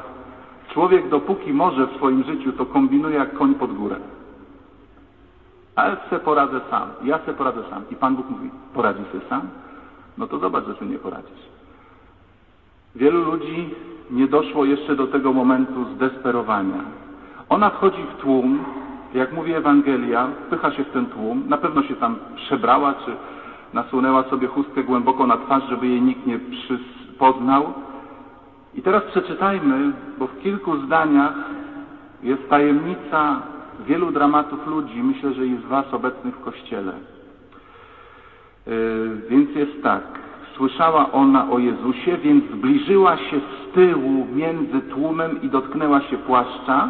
człowiek 0.74 1.10
dopóki 1.10 1.54
może 1.54 1.88
w 1.88 1.96
swoim 1.96 2.24
życiu, 2.24 2.52
to 2.52 2.66
kombinuje 2.66 3.16
jak 3.16 3.34
koń 3.34 3.56
pod 3.56 3.74
górę. 3.74 3.96
Ale 5.76 5.98
se 6.10 6.20
poradzę 6.20 6.62
sam, 6.70 6.90
ja 7.04 7.20
se 7.26 7.34
poradzę 7.34 7.64
sam. 7.70 7.84
I 7.92 7.96
Pan 7.96 8.16
Bóg 8.16 8.30
mówi, 8.30 8.50
poradzi 8.74 9.04
sobie 9.12 9.26
sam? 9.30 9.42
No 10.18 10.28
to 10.28 10.40
zobacz, 10.40 10.66
że 10.66 10.74
sobie 10.74 10.92
nie 10.92 10.98
poradzisz. 10.98 11.50
Wielu 12.96 13.24
ludzi 13.24 13.70
nie 14.12 14.28
doszło 14.28 14.66
jeszcze 14.66 14.96
do 14.96 15.08
tego 15.08 15.34
momentu 15.34 15.86
zdesperowania. 15.96 16.84
Ona 17.50 17.70
wchodzi 17.70 18.04
w 18.04 18.22
tłum, 18.22 18.64
jak 19.14 19.34
mówi 19.34 19.54
Ewangelia, 19.54 20.28
wpycha 20.46 20.72
się 20.72 20.84
w 20.84 20.90
ten 20.90 21.06
tłum, 21.06 21.44
na 21.48 21.58
pewno 21.58 21.84
się 21.84 21.96
tam 21.96 22.16
przebrała, 22.36 22.94
czy 22.94 23.12
nasunęła 23.74 24.24
sobie 24.24 24.48
chustkę 24.48 24.84
głęboko 24.84 25.28
na 25.28 25.38
twarz, 25.38 25.64
żeby 25.70 25.88
jej 25.88 26.02
nikt 26.02 26.26
nie 26.26 26.40
poznał. 27.20 27.74
I 28.74 28.82
teraz 28.82 29.04
przeczytajmy, 29.04 29.92
bo 30.18 30.28
w 30.28 30.40
kilku 30.40 30.78
zdaniach 30.78 31.34
jest 32.24 32.50
tajemnica 32.50 33.42
wielu 33.88 34.12
dramatów 34.12 34.68
ludzi, 34.68 35.04
myślę, 35.04 35.34
że 35.34 35.46
i 35.48 35.58
z 35.58 35.66
Was 35.66 35.94
obecnych 35.94 36.36
w 36.36 36.44
Kościele. 36.44 36.94
Yy, 38.68 39.22
więc 39.30 39.56
jest 39.56 39.84
tak. 39.84 40.04
Słyszała 40.58 41.12
ona 41.12 41.52
o 41.52 41.60
Jezusie, 41.60 42.18
więc 42.18 42.44
zbliżyła 42.52 43.18
się 43.18 43.40
z 43.40 43.74
tyłu 43.74 44.28
między 44.34 44.82
tłumem 44.82 45.42
i 45.42 45.50
dotknęła 45.50 46.02
się 46.02 46.18
płaszcza. 46.18 46.90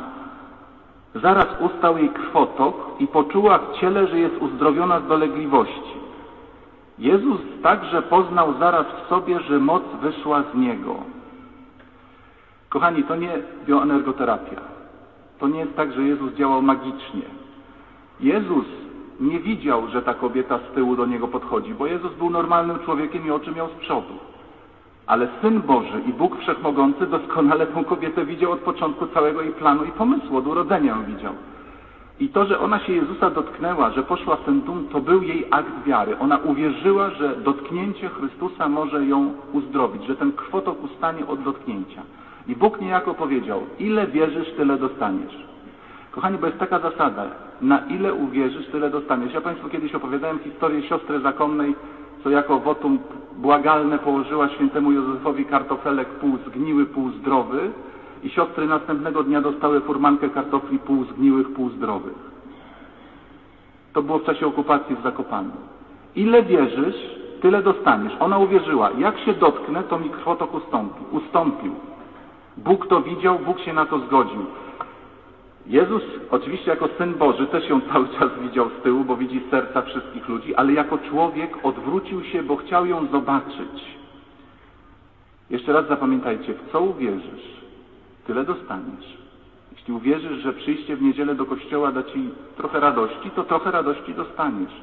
Zaraz 1.15 1.47
ustał 1.59 1.97
jej 1.97 2.09
krwotok 2.09 2.75
i 2.99 3.07
poczuła 3.07 3.57
w 3.57 3.79
ciele, 3.79 4.07
że 4.07 4.19
jest 4.19 4.37
uzdrowiona 4.41 4.99
z 4.99 5.07
dolegliwości. 5.07 5.99
Jezus 6.99 7.41
także 7.63 8.01
poznał 8.01 8.53
zaraz 8.59 8.85
w 8.87 9.09
sobie, 9.09 9.39
że 9.39 9.59
moc 9.59 9.83
wyszła 10.01 10.43
z 10.53 10.57
Niego. 10.57 10.95
Kochani, 12.69 13.03
to 13.03 13.15
nie 13.15 13.31
bioenergoterapia. 13.67 14.61
To 15.39 15.47
nie 15.47 15.59
jest 15.59 15.75
tak, 15.75 15.93
że 15.93 16.03
Jezus 16.03 16.33
działał 16.33 16.61
magicznie. 16.61 17.21
Jezus 18.19 18.65
nie 19.19 19.39
widział, 19.39 19.87
że 19.87 20.01
ta 20.01 20.13
kobieta 20.13 20.59
z 20.59 20.75
tyłu 20.75 20.95
do 20.95 21.05
Niego 21.05 21.27
podchodzi, 21.27 21.73
bo 21.73 21.87
Jezus 21.87 22.13
był 22.13 22.29
normalnym 22.29 22.79
człowiekiem 22.79 23.27
i 23.27 23.31
oczy 23.31 23.51
miał 23.51 23.67
z 23.69 23.71
przodu. 23.71 24.13
Ale 25.07 25.27
Syn 25.41 25.61
Boży 25.61 26.01
i 26.07 26.13
Bóg 26.13 26.37
Wszechmogący 26.37 27.05
doskonale 27.05 27.67
tę 27.67 27.83
kobietę 27.83 28.25
widział 28.25 28.51
od 28.51 28.59
początku 28.59 29.07
całego 29.07 29.41
jej 29.41 29.51
planu 29.51 29.83
i 29.83 29.91
pomysłu, 29.91 30.37
od 30.37 30.47
urodzenia 30.47 30.95
ją 30.95 31.03
widział. 31.03 31.33
I 32.19 32.29
to, 32.29 32.45
że 32.45 32.59
ona 32.59 32.79
się 32.79 32.93
Jezusa 32.93 33.29
dotknęła, 33.29 33.91
że 33.91 34.03
poszła 34.03 34.35
w 34.35 34.43
ten 34.43 34.61
dum, 34.61 34.87
to 34.91 35.01
był 35.01 35.21
jej 35.21 35.45
akt 35.51 35.83
wiary. 35.85 36.19
Ona 36.19 36.37
uwierzyła, 36.37 37.09
że 37.09 37.35
dotknięcie 37.35 38.09
Chrystusa 38.09 38.69
może 38.69 39.05
ją 39.05 39.33
uzdrowić, 39.53 40.03
że 40.03 40.15
ten 40.15 40.31
krwotok 40.31 40.83
ustanie 40.83 41.27
od 41.27 41.43
dotknięcia. 41.43 42.01
I 42.49 42.55
Bóg 42.55 42.81
niejako 42.81 43.13
powiedział, 43.13 43.61
ile 43.79 44.07
wierzysz, 44.07 44.51
tyle 44.57 44.77
dostaniesz. 44.77 45.45
Kochani, 46.11 46.37
bo 46.37 46.47
jest 46.47 46.59
taka 46.59 46.79
zasada, 46.79 47.25
na 47.61 47.79
ile 47.79 48.13
uwierzysz, 48.13 48.67
tyle 48.67 48.89
dostaniesz. 48.89 49.33
Ja 49.33 49.41
Państwu 49.41 49.69
kiedyś 49.69 49.95
opowiadałem 49.95 50.39
historię 50.39 50.81
siostry 50.83 51.19
zakonnej, 51.19 51.75
co 52.23 52.29
jako 52.29 52.59
wotum 52.59 52.99
błagalne 53.37 53.99
położyła 53.99 54.49
świętemu 54.49 54.91
Józefowi 54.91 55.45
kartofelek 55.45 56.07
pół 56.07 56.37
zgniły, 56.47 56.85
pół 56.85 57.09
zdrowy, 57.09 57.71
i 58.23 58.29
siostry 58.29 58.67
następnego 58.67 59.23
dnia 59.23 59.41
dostały 59.41 59.81
furmankę 59.81 60.29
kartofli 60.29 60.79
pół 60.79 61.03
zgniłych, 61.03 61.53
pół 61.53 61.69
zdrowych. 61.69 62.29
To 63.93 64.01
było 64.01 64.19
w 64.19 64.25
czasie 64.25 64.47
okupacji 64.47 64.95
w 64.95 65.03
Zakopanem. 65.03 65.51
Ile 66.15 66.43
wierzysz, 66.43 66.95
tyle 67.41 67.63
dostaniesz. 67.63 68.13
Ona 68.19 68.37
uwierzyła. 68.37 68.89
Jak 68.97 69.19
się 69.19 69.33
dotknę, 69.33 69.83
to 69.83 69.99
mi 69.99 70.09
krwotok 70.09 70.53
ustąpi. 70.53 71.03
ustąpił. 71.11 71.75
Bóg 72.63 72.87
to 72.87 73.01
widział, 73.01 73.39
Bóg 73.39 73.59
się 73.59 73.73
na 73.73 73.85
to 73.85 73.99
zgodził. 73.99 74.45
Jezus, 75.65 76.03
oczywiście 76.31 76.71
jako 76.71 76.89
Syn 76.97 77.13
Boży, 77.13 77.47
też 77.47 77.69
ją 77.69 77.81
cały 77.81 78.07
czas 78.19 78.29
widział 78.41 78.69
z 78.69 78.83
tyłu, 78.83 79.03
bo 79.03 79.15
widzi 79.15 79.41
serca 79.51 79.81
wszystkich 79.81 80.29
ludzi, 80.29 80.55
ale 80.55 80.73
jako 80.73 80.97
człowiek 80.97 81.65
odwrócił 81.65 82.23
się, 82.23 82.43
bo 82.43 82.55
chciał 82.55 82.85
ją 82.85 83.07
zobaczyć. 83.07 83.99
Jeszcze 85.49 85.73
raz 85.73 85.87
zapamiętajcie, 85.87 86.53
w 86.53 86.71
co 86.71 86.81
uwierzysz, 86.81 87.63
tyle 88.27 88.43
dostaniesz. 88.43 89.17
Jeśli 89.71 89.93
uwierzysz, 89.93 90.37
że 90.37 90.53
przyjście 90.53 90.95
w 90.95 91.01
niedzielę 91.01 91.35
do 91.35 91.45
kościoła 91.45 91.91
da 91.91 92.03
ci 92.03 92.29
trochę 92.57 92.79
radości, 92.79 93.31
to 93.35 93.43
trochę 93.43 93.71
radości 93.71 94.13
dostaniesz. 94.13 94.73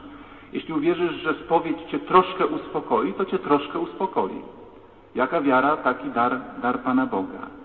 Jeśli 0.52 0.74
uwierzysz, 0.74 1.14
że 1.14 1.34
spowiedź 1.34 1.78
cię 1.90 1.98
troszkę 1.98 2.46
uspokoi, 2.46 3.12
to 3.12 3.24
cię 3.24 3.38
troszkę 3.38 3.78
uspokoi. 3.78 4.42
Jaka 5.14 5.40
wiara, 5.40 5.76
taki 5.76 6.10
dar, 6.10 6.40
dar 6.62 6.80
Pana 6.80 7.06
Boga. 7.06 7.55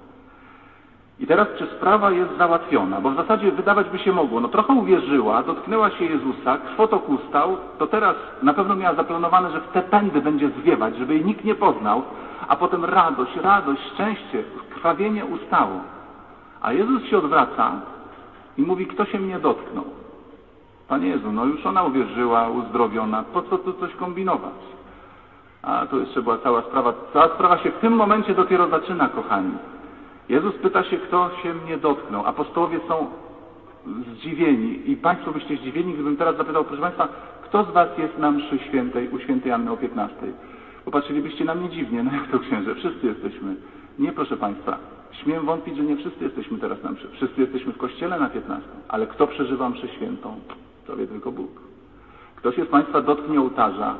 I 1.21 1.27
teraz 1.27 1.47
czy 1.57 1.67
sprawa 1.67 2.11
jest 2.11 2.37
załatwiona? 2.37 3.01
Bo 3.01 3.09
w 3.09 3.15
zasadzie 3.15 3.51
wydawać 3.51 3.89
by 3.89 3.99
się 3.99 4.13
mogło, 4.13 4.39
no 4.39 4.47
trochę 4.47 4.73
uwierzyła, 4.73 5.43
dotknęła 5.43 5.89
się 5.89 6.05
Jezusa, 6.05 6.57
krwotok 6.57 7.09
ustał, 7.09 7.57
to 7.79 7.87
teraz 7.87 8.15
na 8.43 8.53
pewno 8.53 8.75
miała 8.75 8.95
zaplanowane, 8.95 9.51
że 9.51 9.61
w 9.61 9.67
te 9.67 9.81
pędy 9.81 10.21
będzie 10.21 10.49
zwiewać, 10.49 10.95
żeby 10.97 11.13
jej 11.13 11.25
nikt 11.25 11.45
nie 11.45 11.55
poznał, 11.55 12.01
a 12.47 12.55
potem 12.55 12.85
radość, 12.85 13.35
radość, 13.35 13.81
szczęście, 13.93 14.43
krwawienie 14.69 15.25
ustało. 15.25 15.81
A 16.61 16.73
Jezus 16.73 17.03
się 17.03 17.17
odwraca 17.17 17.71
i 18.57 18.61
mówi, 18.61 18.87
kto 18.87 19.05
się 19.05 19.19
mnie 19.19 19.39
dotknął? 19.39 19.85
Panie 20.87 21.07
Jezu, 21.07 21.31
no 21.31 21.45
już 21.45 21.65
ona 21.65 21.83
uwierzyła, 21.83 22.49
uzdrowiona, 22.49 23.23
po 23.33 23.41
co 23.41 23.57
tu 23.57 23.73
coś 23.73 23.95
kombinować? 23.95 24.53
A 25.61 25.85
to 25.85 25.97
jeszcze 25.97 26.21
była 26.21 26.37
cała 26.37 26.61
sprawa. 26.61 26.93
Cała 27.13 27.27
sprawa 27.27 27.57
się 27.57 27.71
w 27.71 27.79
tym 27.79 27.93
momencie 27.93 28.35
dopiero 28.35 28.67
zaczyna, 28.67 29.09
kochani. 29.09 29.51
Jezus 30.29 30.55
pyta 30.55 30.83
się, 30.83 30.97
kto 30.97 31.29
się 31.43 31.53
mnie 31.53 31.77
dotknął. 31.77 32.25
Apostołowie 32.25 32.79
są 32.87 33.07
zdziwieni 34.15 34.91
i 34.91 34.97
Państwo 34.97 35.31
byście 35.31 35.57
zdziwieni, 35.57 35.93
gdybym 35.93 36.17
teraz 36.17 36.37
zapytał, 36.37 36.65
proszę 36.65 36.81
Państwa, 36.81 37.07
kto 37.43 37.63
z 37.63 37.71
Was 37.71 37.97
jest 37.97 38.17
na 38.17 38.31
mszy 38.31 38.59
świętej, 38.59 39.09
u 39.09 39.19
świętej 39.19 39.51
Anny 39.51 39.71
o 39.71 39.77
15? 39.77 40.17
Popatrzylibyście 40.85 41.45
na 41.45 41.55
mnie 41.55 41.69
dziwnie, 41.69 42.03
no 42.03 42.11
jak 42.13 42.27
to 42.31 42.39
księże, 42.39 42.75
wszyscy 42.75 43.07
jesteśmy. 43.07 43.55
Nie, 43.99 44.11
proszę 44.11 44.37
Państwa, 44.37 44.77
śmiem 45.11 45.45
wątpić, 45.45 45.77
że 45.77 45.83
nie 45.83 45.97
wszyscy 45.97 46.23
jesteśmy 46.23 46.57
teraz 46.57 46.83
na 46.83 46.91
mszy. 46.91 47.07
Wszyscy 47.11 47.41
jesteśmy 47.41 47.73
w 47.73 47.77
kościele 47.77 48.19
na 48.19 48.29
15, 48.29 48.69
ale 48.87 49.07
kto 49.07 49.27
przeżywa 49.27 49.69
mszę 49.69 49.87
świętą? 49.87 50.39
To 50.87 50.95
wie 50.95 51.07
tylko 51.07 51.31
Bóg. 51.31 51.51
Ktoś 52.35 52.55
z 52.55 52.67
Państwa 52.67 53.01
dotknie 53.01 53.39
ołtarza. 53.39 53.95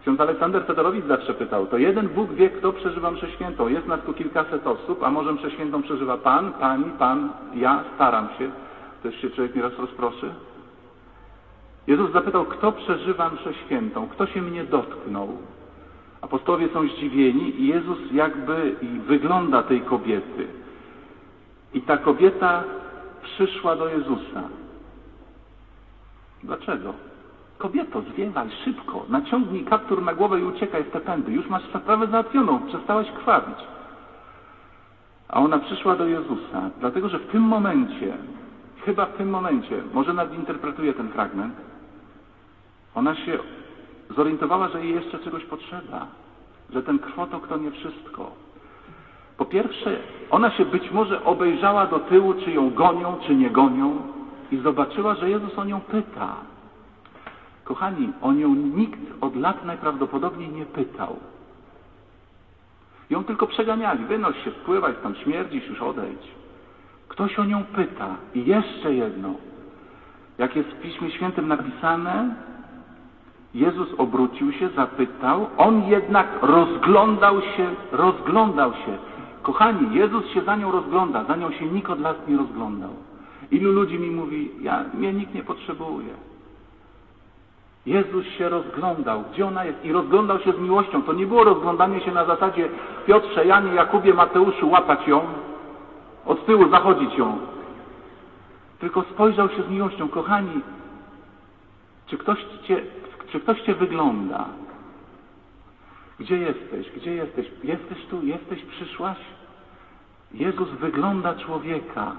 Ksiądz 0.00 0.20
Aleksander 0.20 0.64
Fedorowicz 0.64 1.04
zawsze 1.04 1.34
pytał, 1.34 1.66
to 1.66 1.78
jeden 1.78 2.08
Bóg 2.08 2.32
wie, 2.32 2.50
kto 2.50 2.72
przeżywa 2.72 3.10
mszę 3.10 3.30
świętą. 3.30 3.68
Jest 3.68 3.86
nas 3.86 4.00
tu 4.06 4.12
kilkaset 4.12 4.66
osób, 4.66 5.02
a 5.02 5.10
może 5.10 5.32
mszę 5.32 5.50
świętą 5.50 5.82
przeżywa 5.82 6.16
Pan, 6.16 6.52
Pani, 6.52 6.90
Pan, 6.98 7.30
ja, 7.54 7.84
staram 7.94 8.28
się. 8.38 8.50
Też 9.02 9.20
się 9.20 9.30
człowiek 9.30 9.54
nieraz 9.54 9.78
rozproszy. 9.78 10.34
Jezus 11.86 12.12
zapytał, 12.12 12.44
kto 12.44 12.72
przeżywa 12.72 13.30
mszę 13.30 13.54
świętą, 13.54 14.08
kto 14.08 14.26
się 14.26 14.42
mnie 14.42 14.64
dotknął. 14.64 15.28
Apostołowie 16.20 16.68
są 16.68 16.88
zdziwieni 16.88 17.60
i 17.60 17.66
Jezus 17.66 17.98
jakby 18.12 18.76
wygląda 19.06 19.62
tej 19.62 19.80
kobiety. 19.80 20.46
I 21.74 21.82
ta 21.82 21.96
kobieta 21.96 22.64
przyszła 23.22 23.76
do 23.76 23.88
Jezusa. 23.88 24.42
Dlaczego? 26.42 27.09
Kobieto, 27.60 28.02
zwiewaj 28.02 28.48
szybko, 28.64 29.04
naciągnij 29.08 29.64
kaptur 29.64 30.02
na 30.02 30.14
głowę 30.14 30.40
i 30.40 30.44
uciekaj 30.44 30.84
w 30.84 30.90
te 30.90 31.00
pędy. 31.00 31.32
Już 31.32 31.48
masz 31.48 31.62
sprawę 31.62 32.06
załatwioną, 32.06 32.66
przestałaś 32.66 33.10
krwawić. 33.10 33.58
A 35.28 35.40
ona 35.40 35.58
przyszła 35.58 35.96
do 35.96 36.06
Jezusa, 36.06 36.70
dlatego 36.80 37.08
że 37.08 37.18
w 37.18 37.26
tym 37.26 37.42
momencie, 37.42 38.16
chyba 38.84 39.06
w 39.06 39.16
tym 39.16 39.30
momencie, 39.30 39.82
może 39.94 40.12
nadinterpretuję 40.14 40.92
ten 40.92 41.08
fragment, 41.08 41.54
ona 42.94 43.14
się 43.14 43.38
zorientowała, 44.16 44.68
że 44.68 44.84
jej 44.84 44.94
jeszcze 44.94 45.18
czegoś 45.18 45.44
potrzeba, 45.44 46.06
że 46.70 46.82
ten 46.82 46.98
krwotok 46.98 47.48
to 47.48 47.56
nie 47.56 47.70
wszystko. 47.70 48.30
Po 49.36 49.44
pierwsze, 49.44 49.96
ona 50.30 50.50
się 50.50 50.64
być 50.64 50.90
może 50.90 51.24
obejrzała 51.24 51.86
do 51.86 51.98
tyłu, 51.98 52.34
czy 52.34 52.50
ją 52.50 52.70
gonią, 52.70 53.16
czy 53.26 53.34
nie 53.34 53.50
gonią 53.50 54.02
i 54.52 54.56
zobaczyła, 54.56 55.14
że 55.14 55.30
Jezus 55.30 55.58
o 55.58 55.64
nią 55.64 55.80
pyta. 55.80 56.49
Kochani, 57.64 58.12
o 58.22 58.32
nią 58.32 58.54
nikt 58.54 59.00
od 59.20 59.36
lat 59.36 59.64
najprawdopodobniej 59.64 60.48
nie 60.48 60.66
pytał. 60.66 61.16
Ją 63.10 63.24
tylko 63.24 63.46
przeganiali. 63.46 64.04
Wynoś 64.04 64.44
się, 64.44 64.50
spływaj, 64.50 64.94
tam 65.02 65.14
śmierdzisz, 65.14 65.68
już 65.68 65.82
odejdź. 65.82 66.28
Ktoś 67.08 67.38
o 67.38 67.44
nią 67.44 67.64
pyta. 67.64 68.16
I 68.34 68.46
jeszcze 68.46 68.94
jedno. 68.94 69.34
Jak 70.38 70.56
jest 70.56 70.68
w 70.68 70.80
Piśmie 70.80 71.10
Świętym 71.10 71.48
napisane, 71.48 72.34
Jezus 73.54 73.88
obrócił 73.98 74.52
się, 74.52 74.68
zapytał, 74.68 75.46
on 75.56 75.82
jednak 75.82 76.26
rozglądał 76.42 77.40
się, 77.40 77.70
rozglądał 77.92 78.72
się. 78.72 78.98
Kochani, 79.42 79.96
Jezus 79.96 80.26
się 80.26 80.42
za 80.42 80.56
nią 80.56 80.72
rozgląda, 80.72 81.24
za 81.24 81.36
nią 81.36 81.52
się 81.52 81.66
nikt 81.66 81.90
od 81.90 82.00
lat 82.00 82.28
nie 82.28 82.36
rozglądał. 82.36 82.90
Ilu 83.50 83.72
ludzi 83.72 83.98
mi 83.98 84.10
mówi, 84.10 84.50
ja, 84.60 84.84
mnie 84.94 85.12
nikt 85.12 85.34
nie 85.34 85.42
potrzebuje. 85.42 86.14
Jezus 87.86 88.26
się 88.26 88.48
rozglądał, 88.48 89.24
gdzie 89.32 89.46
ona 89.46 89.64
jest 89.64 89.84
i 89.84 89.92
rozglądał 89.92 90.38
się 90.38 90.52
z 90.52 90.58
miłością. 90.58 91.02
To 91.02 91.12
nie 91.12 91.26
było 91.26 91.44
rozglądanie 91.44 92.00
się 92.00 92.12
na 92.12 92.24
zasadzie 92.24 92.68
Piotrze, 93.06 93.46
Janie, 93.46 93.74
Jakubie, 93.74 94.14
Mateuszu, 94.14 94.70
łapać 94.70 95.08
ją, 95.08 95.20
od 96.26 96.46
tyłu 96.46 96.68
zachodzić 96.68 97.18
ją. 97.18 97.38
Tylko 98.78 99.02
spojrzał 99.02 99.48
się 99.48 99.62
z 99.62 99.68
miłością. 99.68 100.08
Kochani, 100.08 100.60
czy 102.06 102.18
ktoś 102.18 102.38
cię, 102.62 102.82
czy 103.32 103.40
ktoś 103.40 103.60
cię 103.60 103.74
wygląda? 103.74 104.44
Gdzie 106.18 106.38
jesteś? 106.38 106.90
Gdzie 106.90 107.14
jesteś? 107.14 107.46
Jesteś 107.64 108.06
tu? 108.06 108.26
Jesteś? 108.26 108.62
Przyszłaś? 108.62 109.18
Jezus 110.34 110.68
wygląda 110.68 111.34
człowieka. 111.34 112.12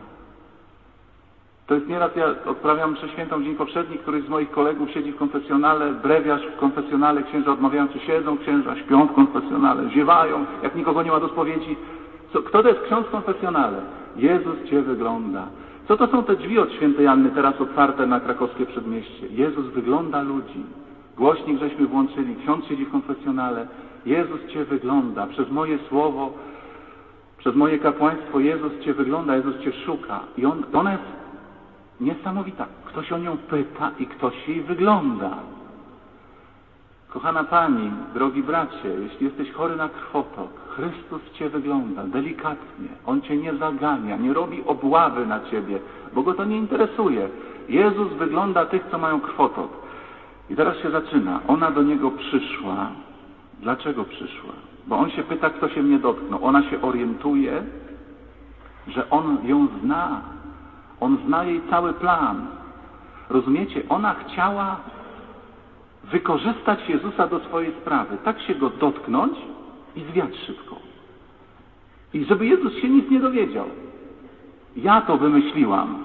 To 1.72 1.76
jest 1.76 1.88
nieraz, 1.88 2.16
ja 2.16 2.26
odprawiam 2.46 2.92
mszę 2.92 3.10
świętą 3.10 3.44
dzień 3.44 3.56
poprzedni, 3.56 3.98
któryś 3.98 4.26
z 4.26 4.30
moich 4.30 4.52
kolegów 4.52 4.92
siedzi 4.92 5.12
w 5.12 5.18
konfesjonale, 5.18 5.94
brewiarz 5.94 6.42
w 6.42 6.60
konfesjonale, 6.60 7.24
księża 7.24 7.52
odmawiający 7.52 8.00
siedzą, 8.00 8.38
księża 8.38 8.76
śpią 8.76 9.08
w 9.08 9.14
konfesjonale, 9.14 9.90
ziewają, 9.90 10.46
jak 10.64 10.76
nikogo 10.76 11.04
nie 11.04 11.12
ma 11.12 11.20
do 11.20 11.28
spowiedzi. 11.28 11.76
Co, 12.34 12.42
kto 12.42 12.64
to 12.64 12.70
jest 12.70 12.82
ksiądz 12.82 13.08
w 13.08 13.12
konfesjonale? 13.12 13.78
Jezus 14.16 14.64
Cię 14.70 14.82
wygląda. 14.82 15.48
Co 15.88 15.98
to 15.98 16.08
są 16.08 16.24
te 16.24 16.36
drzwi 16.36 16.60
od 16.60 16.72
świętej 16.72 17.08
Anny 17.08 17.30
teraz 17.30 17.62
otwarte 17.62 18.08
na 18.08 18.20
krakowskie 18.20 18.66
przedmieście? 18.66 19.28
Jezus 19.28 19.66
wygląda 19.66 20.22
ludzi. 20.22 20.64
Głośnik 21.18 21.60
żeśmy 21.60 21.88
włączyli, 21.88 22.36
ksiądz 22.36 22.66
siedzi 22.66 22.86
w 22.86 22.92
konfesjonale. 22.92 23.68
Jezus 24.06 24.46
Cię 24.48 24.66
wygląda. 24.66 25.28
Przez 25.28 25.52
moje 25.52 25.78
słowo, 25.90 26.34
przez 27.38 27.56
moje 27.56 27.80
kapłaństwo 27.80 28.40
Jezus 28.40 28.80
Cię 28.80 28.94
wygląda, 28.94 29.36
Jezus 29.36 29.60
Cię 29.60 29.72
szuka. 29.72 30.20
I 30.38 30.46
on, 30.46 30.64
ona 30.74 30.92
jest 30.92 31.21
niesamowita. 32.02 32.66
Ktoś 32.86 33.12
o 33.12 33.18
nią 33.18 33.38
pyta 33.38 33.92
i 34.00 34.08
ktoś 34.08 34.48
jej 34.48 34.62
wygląda. 34.62 35.38
Kochana 37.10 37.44
Pani, 37.44 37.92
drogi 38.14 38.44
bracie, 38.44 38.90
jeśli 39.00 39.26
jesteś 39.26 39.52
chory 39.52 39.76
na 39.76 39.90
krwotok, 39.90 40.50
Chrystus 40.70 41.32
Cię 41.34 41.50
wygląda 41.50 42.04
delikatnie. 42.04 42.88
On 43.06 43.22
Cię 43.22 43.38
nie 43.38 43.54
zagania, 43.54 44.18
nie 44.18 44.34
robi 44.34 44.64
obławy 44.66 45.26
na 45.26 45.40
Ciebie, 45.40 45.80
bo 46.14 46.24
Go 46.24 46.34
to 46.34 46.46
nie 46.46 46.58
interesuje. 46.58 47.30
Jezus 47.70 48.14
wygląda 48.14 48.66
tych, 48.66 48.86
co 48.92 48.98
mają 48.98 49.22
krwotok. 49.22 49.72
I 50.50 50.56
teraz 50.56 50.78
się 50.78 50.92
zaczyna. 50.92 51.40
Ona 51.48 51.72
do 51.72 51.84
Niego 51.84 52.12
przyszła. 52.12 52.88
Dlaczego 53.60 54.04
przyszła? 54.04 54.54
Bo 54.88 54.98
On 54.98 55.10
się 55.10 55.24
pyta, 55.24 55.50
kto 55.50 55.70
się 55.70 55.84
mnie 55.84 56.00
dotknął. 56.00 56.46
Ona 56.46 56.64
się 56.64 56.82
orientuje, 56.82 57.64
że 58.88 59.10
On 59.10 59.38
ją 59.44 59.68
zna. 59.84 60.22
On 61.02 61.18
zna 61.26 61.44
jej 61.44 61.62
cały 61.70 61.94
plan. 61.94 62.48
Rozumiecie? 63.30 63.82
Ona 63.90 64.14
chciała 64.14 64.78
wykorzystać 66.04 66.90
Jezusa 66.90 67.28
do 67.28 67.40
swojej 67.40 67.74
sprawy. 67.82 68.18
Tak 68.24 68.42
się 68.42 68.56
Go 68.56 68.70
dotknąć 68.70 69.34
i 69.96 70.04
zwiać 70.04 70.36
szybko. 70.36 70.76
I 72.14 72.26
żeby 72.26 72.46
Jezus 72.46 72.74
się 72.74 72.90
nic 72.90 73.10
nie 73.10 73.20
dowiedział. 73.20 73.66
Ja 74.76 75.02
to 75.02 75.18
wymyśliłam. 75.18 76.04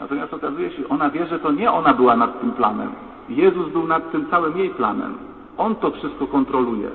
Natomiast 0.00 0.34
okazuje 0.34 0.70
się, 0.70 0.88
ona 0.88 1.10
wie, 1.10 1.26
że 1.26 1.38
to 1.38 1.52
nie 1.52 1.72
ona 1.72 1.94
była 1.94 2.16
nad 2.16 2.40
tym 2.40 2.50
planem. 2.50 2.92
Jezus 3.28 3.72
był 3.72 3.86
nad 3.86 4.12
tym 4.12 4.30
całym 4.30 4.58
jej 4.58 4.70
planem. 4.70 5.14
On 5.58 5.74
to 5.74 5.90
wszystko 5.90 6.26
kontroluje. 6.26 6.90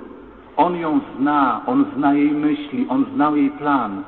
On 0.58 0.76
ją 0.76 1.00
zna, 1.18 1.62
on 1.66 1.86
zna 1.96 2.14
jej 2.14 2.32
myśli, 2.32 2.86
on 2.90 3.06
znał 3.16 3.36
jej 3.36 3.50
plan. 3.50 4.04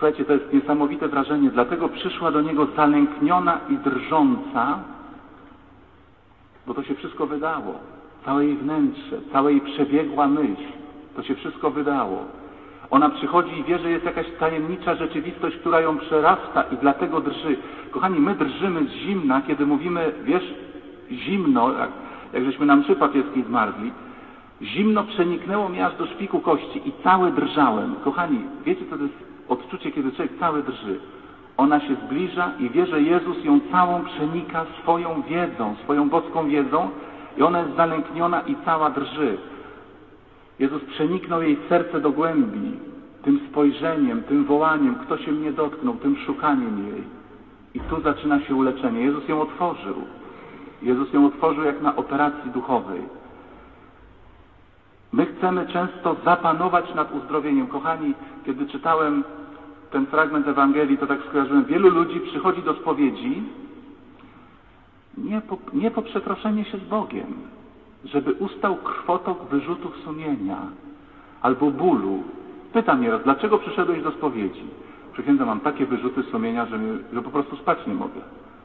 Słuchajcie, 0.00 0.24
to 0.24 0.32
jest 0.32 0.52
niesamowite 0.52 1.08
wrażenie. 1.08 1.50
Dlatego 1.50 1.88
przyszła 1.88 2.30
do 2.30 2.40
niego 2.40 2.66
zalękniona 2.76 3.60
i 3.68 3.76
drżąca, 3.76 4.78
bo 6.66 6.74
to 6.74 6.82
się 6.82 6.94
wszystko 6.94 7.26
wydało. 7.26 7.74
Całe 8.24 8.44
jej 8.44 8.56
wnętrze, 8.56 9.20
cała 9.32 9.50
jej 9.50 9.60
przebiegła 9.60 10.26
myśl, 10.26 10.72
to 11.16 11.22
się 11.22 11.34
wszystko 11.34 11.70
wydało. 11.70 12.24
Ona 12.90 13.10
przychodzi 13.10 13.58
i 13.58 13.64
wie, 13.64 13.78
że 13.78 13.90
jest 13.90 14.04
jakaś 14.04 14.26
tajemnicza 14.38 14.94
rzeczywistość, 14.94 15.56
która 15.56 15.80
ją 15.80 15.98
przerasta 15.98 16.62
i 16.62 16.76
dlatego 16.76 17.20
drży. 17.20 17.56
Kochani, 17.90 18.20
my 18.20 18.34
drżymy 18.34 18.84
z 18.84 18.90
zimna, 18.90 19.42
kiedy 19.42 19.66
mówimy, 19.66 20.12
wiesz, 20.24 20.54
zimno, 21.10 21.72
jak, 21.72 21.90
jak 22.32 22.44
żeśmy 22.44 22.66
na 22.66 22.76
mszy 22.76 22.96
papieskiej 22.96 23.42
zmarzli, 23.42 23.92
zimno 24.62 25.04
przeniknęło 25.04 25.68
mnie 25.68 25.86
aż 25.86 25.96
do 25.96 26.06
szpiku 26.06 26.40
kości 26.40 26.88
i 26.88 26.92
cały 27.04 27.32
drżałem. 27.32 27.94
Kochani, 28.04 28.40
wiecie 28.64 28.84
co 28.90 28.96
to 28.96 29.02
jest 29.02 29.29
odczucie, 29.50 29.92
kiedy 29.92 30.12
człowiek 30.12 30.38
cały 30.38 30.62
drży? 30.62 31.00
Ona 31.56 31.80
się 31.80 31.94
zbliża 32.06 32.52
i 32.58 32.70
wie, 32.70 32.86
że 32.86 33.02
Jezus 33.02 33.44
ją 33.44 33.60
całą 33.72 34.04
przenika 34.04 34.66
swoją 34.82 35.22
wiedzą, 35.22 35.74
swoją 35.84 36.08
boską 36.08 36.48
wiedzą 36.48 36.90
i 37.36 37.42
ona 37.42 37.60
jest 37.60 37.76
zalękniona 37.76 38.40
i 38.40 38.56
cała 38.64 38.90
drży. 38.90 39.38
Jezus 40.58 40.84
przeniknął 40.84 41.42
jej 41.42 41.58
serce 41.68 42.00
do 42.00 42.10
głębi 42.10 42.72
tym 43.22 43.40
spojrzeniem, 43.50 44.22
tym 44.22 44.44
wołaniem, 44.44 44.94
kto 44.94 45.18
się 45.18 45.32
mnie 45.32 45.52
dotknął, 45.52 45.94
tym 45.94 46.16
szukaniem 46.16 46.86
jej. 46.88 47.04
I 47.74 47.80
tu 47.80 48.00
zaczyna 48.00 48.40
się 48.40 48.54
uleczenie. 48.54 49.00
Jezus 49.00 49.28
ją 49.28 49.40
otworzył. 49.40 49.94
Jezus 50.82 51.12
ją 51.12 51.26
otworzył 51.26 51.64
jak 51.64 51.82
na 51.82 51.96
operacji 51.96 52.50
duchowej. 52.50 53.02
My 55.12 55.26
chcemy 55.26 55.66
często 55.66 56.16
zapanować 56.24 56.94
nad 56.94 57.14
uzdrowieniem. 57.14 57.66
Kochani, 57.66 58.14
kiedy 58.46 58.66
czytałem 58.66 59.24
ten 59.90 60.06
fragment 60.06 60.48
Ewangelii, 60.48 60.98
to 60.98 61.06
tak 61.06 61.20
skojarzyłem, 61.28 61.64
wielu 61.64 61.90
ludzi 61.90 62.20
przychodzi 62.20 62.62
do 62.62 62.74
spowiedzi 62.74 63.42
nie 65.18 65.40
po, 65.40 65.58
nie 65.72 65.90
po 65.90 66.02
przeproszenie 66.02 66.64
się 66.64 66.78
z 66.78 66.84
Bogiem, 66.84 67.34
żeby 68.04 68.32
ustał 68.32 68.76
krwotok 68.76 69.44
wyrzutów 69.50 69.96
sumienia 70.04 70.58
albo 71.42 71.70
bólu. 71.70 72.22
Pytam 72.72 73.00
nieraz, 73.00 73.22
dlaczego 73.22 73.58
przyszedłeś 73.58 74.02
do 74.02 74.10
spowiedzi? 74.10 74.64
Przysiędzam, 75.12 75.46
mam 75.46 75.60
takie 75.60 75.86
wyrzuty 75.86 76.22
sumienia, 76.22 76.66
że, 76.66 76.78
mi, 76.78 76.98
że 77.12 77.22
po 77.22 77.30
prostu 77.30 77.56
spać 77.56 77.78
nie 77.86 77.94
mogę. 77.94 78.20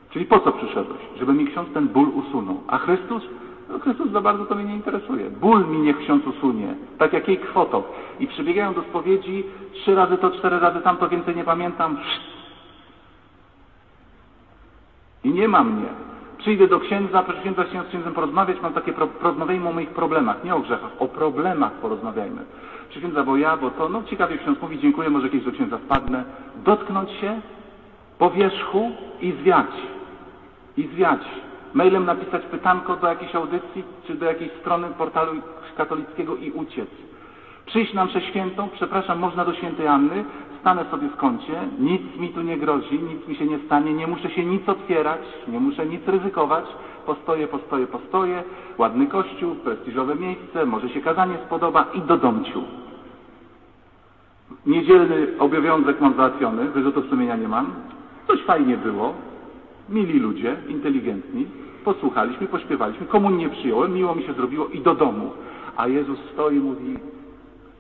Czyli 0.10 0.26
po 0.26 0.40
co 0.40 0.52
przyszedłeś? 0.52 1.02
Żeby 1.20 1.34
mi 1.34 1.48
ksiądz 1.48 1.70
ten 1.74 1.88
ból 1.88 2.10
usunął. 2.10 2.62
A 2.68 2.78
Chrystus? 2.78 3.24
No 3.70 3.80
Chrystus 3.80 4.12
za 4.12 4.22
bardzo 4.22 4.46
to 4.46 4.56
mnie 4.56 4.66
nie 4.66 4.76
interesuje. 4.76 5.30
Ból 5.30 5.68
mi 5.68 5.78
niech 5.78 5.98
ksiądz 5.98 6.28
usunie, 6.28 6.76
tak 6.98 7.14
jak 7.14 7.28
jej 7.28 7.38
krwotok. 7.38 7.86
I 8.20 8.28
przybiegają 8.28 8.74
do 8.74 8.82
spowiedzi, 8.82 9.44
trzy 9.74 9.96
razy 9.96 10.18
to, 10.18 10.32
cztery 10.32 10.60
razy 10.60 10.82
tamto, 10.82 11.10
więcej 11.10 11.36
nie 11.36 11.44
pamiętam. 11.44 11.98
I 15.24 15.30
nie 15.30 15.48
ma 15.48 15.64
mnie. 15.64 15.88
Przyjdę 16.38 16.68
do 16.68 16.80
księdza, 16.80 17.24
proszę 17.24 17.42
księdza 17.42 17.66
się 17.66 17.84
z 17.84 17.88
księdzem 17.88 18.14
porozmawiać, 18.14 18.62
mam 18.62 18.74
takie, 18.74 18.94
pro, 18.94 19.08
porozmawiajmy 19.08 19.70
o 19.70 19.74
moich 19.74 19.90
problemach, 19.90 20.44
nie 20.44 20.56
o 20.56 20.60
grzechach, 20.60 20.92
o 21.00 21.08
problemach 21.08 21.72
porozmawiajmy. 21.72 22.42
Proszę 22.86 23.00
księdza, 23.00 23.24
bo 23.24 23.38
ja, 23.38 23.58
bo 23.58 23.70
to, 23.70 23.90
no 23.90 24.04
ciekawie 24.04 24.38
ksiądz 24.38 24.62
mówi, 24.62 24.80
dziękuję, 24.80 25.10
może 25.10 25.30
kiedyś 25.30 25.46
do 25.46 25.52
księdza 25.52 25.78
wpadnę. 25.78 26.24
Dotknąć 26.66 27.12
się 27.12 27.42
po 28.20 28.30
wierzchu 28.30 28.92
i 29.22 29.32
zwiać. 29.32 29.72
I 30.78 30.88
zwiać. 30.88 31.22
Mailem 31.76 32.06
napisać 32.06 32.46
pytanko 32.46 32.96
do 32.96 33.08
jakiejś 33.08 33.36
audycji, 33.36 33.84
czy 34.08 34.16
do 34.16 34.26
jakiejś 34.26 34.52
strony 34.52 34.88
portalu 34.98 35.32
katolickiego 35.78 36.36
i 36.36 36.52
uciec. 36.52 36.90
Przyjść 37.66 37.94
na 37.94 38.06
mszę 38.06 38.22
świętą, 38.22 38.70
przepraszam, 38.74 39.20
można 39.20 39.46
do 39.46 39.54
świętej 39.54 39.88
Anny, 39.88 40.26
stanę 40.62 40.86
sobie 40.92 41.08
w 41.08 41.16
kącie, 41.16 41.54
nic 41.80 42.02
mi 42.20 42.30
tu 42.30 42.42
nie 42.42 42.58
grozi, 42.58 43.00
nic 43.00 43.28
mi 43.28 43.36
się 43.36 43.46
nie 43.46 43.60
stanie, 43.60 43.94
nie 43.94 44.08
muszę 44.08 44.30
się 44.30 44.46
nic 44.46 44.70
otwierać, 44.70 45.22
nie 45.48 45.60
muszę 45.60 45.86
nic 45.86 46.08
ryzykować, 46.08 46.66
postoję, 47.06 47.48
postoję, 47.48 47.88
postoję, 47.88 48.44
ładny 48.78 49.08
kościół, 49.08 49.56
prestiżowe 49.56 50.16
miejsce, 50.16 50.66
może 50.66 50.90
się 50.90 51.02
kazanie 51.02 51.38
spodoba 51.46 51.86
i 51.94 52.02
do 52.02 52.18
domciu. 52.18 52.64
Niedzielny 54.66 55.28
obowiązek 55.40 56.02
mam 56.02 56.14
załatwiony, 56.14 56.70
wyrzutów 56.70 57.06
sumienia 57.10 57.36
nie 57.36 57.48
mam, 57.48 57.74
coś 58.28 58.42
fajnie 58.44 58.78
było, 58.78 59.14
mili 59.90 60.20
ludzie, 60.20 60.58
inteligentni, 60.68 61.48
posłuchaliśmy, 61.84 62.48
pośpiewaliśmy, 62.48 63.06
komunię 63.06 63.50
przyjąłem, 63.50 63.94
miło 63.94 64.16
mi 64.16 64.24
się 64.24 64.34
zrobiło 64.34 64.68
i 64.68 64.82
do 64.82 64.96
domu. 64.96 65.32
A 65.78 65.88
Jezus 65.88 66.20
stoi 66.34 66.56
i 66.56 66.60
mówi, 66.60 66.98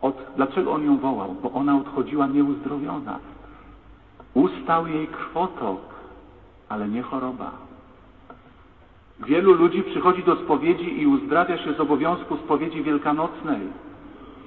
od, 0.01 0.15
dlaczego 0.35 0.71
On 0.71 0.85
ją 0.85 0.97
wołał? 0.97 1.35
Bo 1.43 1.51
ona 1.51 1.77
odchodziła 1.77 2.27
nieuzdrowiona. 2.27 3.19
Ustał 4.33 4.87
jej 4.87 5.07
krwotok, 5.07 5.81
ale 6.69 6.89
nie 6.89 7.01
choroba. 7.01 7.51
Wielu 9.19 9.53
ludzi 9.53 9.83
przychodzi 9.83 10.23
do 10.23 10.35
spowiedzi 10.35 11.01
i 11.01 11.07
uzdrawia 11.07 11.57
się 11.57 11.73
z 11.73 11.79
obowiązku 11.79 12.37
spowiedzi 12.37 12.83
wielkanocnej. 12.83 13.61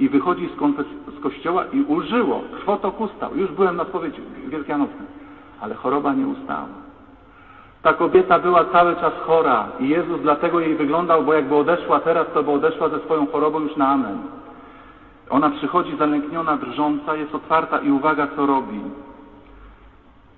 I 0.01 0.09
wychodzi 0.09 0.49
z, 0.49 1.17
z 1.19 1.21
kościoła 1.21 1.65
i 1.73 1.83
ulżyło. 1.83 2.43
Krwotok 2.57 3.01
ustał. 3.01 3.37
Już 3.37 3.53
byłem 3.53 3.77
na 3.77 3.85
spowiedzi 3.85 4.21
wielkanocnej. 4.49 5.07
Ale 5.61 5.75
choroba 5.75 6.15
nie 6.15 6.27
ustała. 6.27 6.88
Ta 7.83 7.95
kobieta 7.95 8.39
była 8.39 8.65
cały 8.65 8.97
czas 8.97 9.13
chora 9.27 9.69
i 9.81 9.89
Jezus 9.89 10.21
dlatego 10.21 10.61
jej 10.61 10.77
wyglądał, 10.77 11.25
bo 11.25 11.35
jakby 11.35 11.57
odeszła 11.57 12.01
teraz, 12.01 12.27
to 12.35 12.43
by 12.43 12.51
odeszła 12.51 12.89
ze 12.89 13.01
swoją 13.01 13.27
chorobą 13.27 13.61
już 13.61 13.77
na 13.77 13.89
amen. 13.89 14.19
Ona 15.31 15.51
przychodzi 15.51 15.97
zalękniona, 15.97 16.57
drżąca, 16.57 17.15
jest 17.15 17.35
otwarta 17.35 17.79
i 17.79 17.91
uwaga, 17.91 18.29
co 18.37 18.47
robi. 18.47 18.81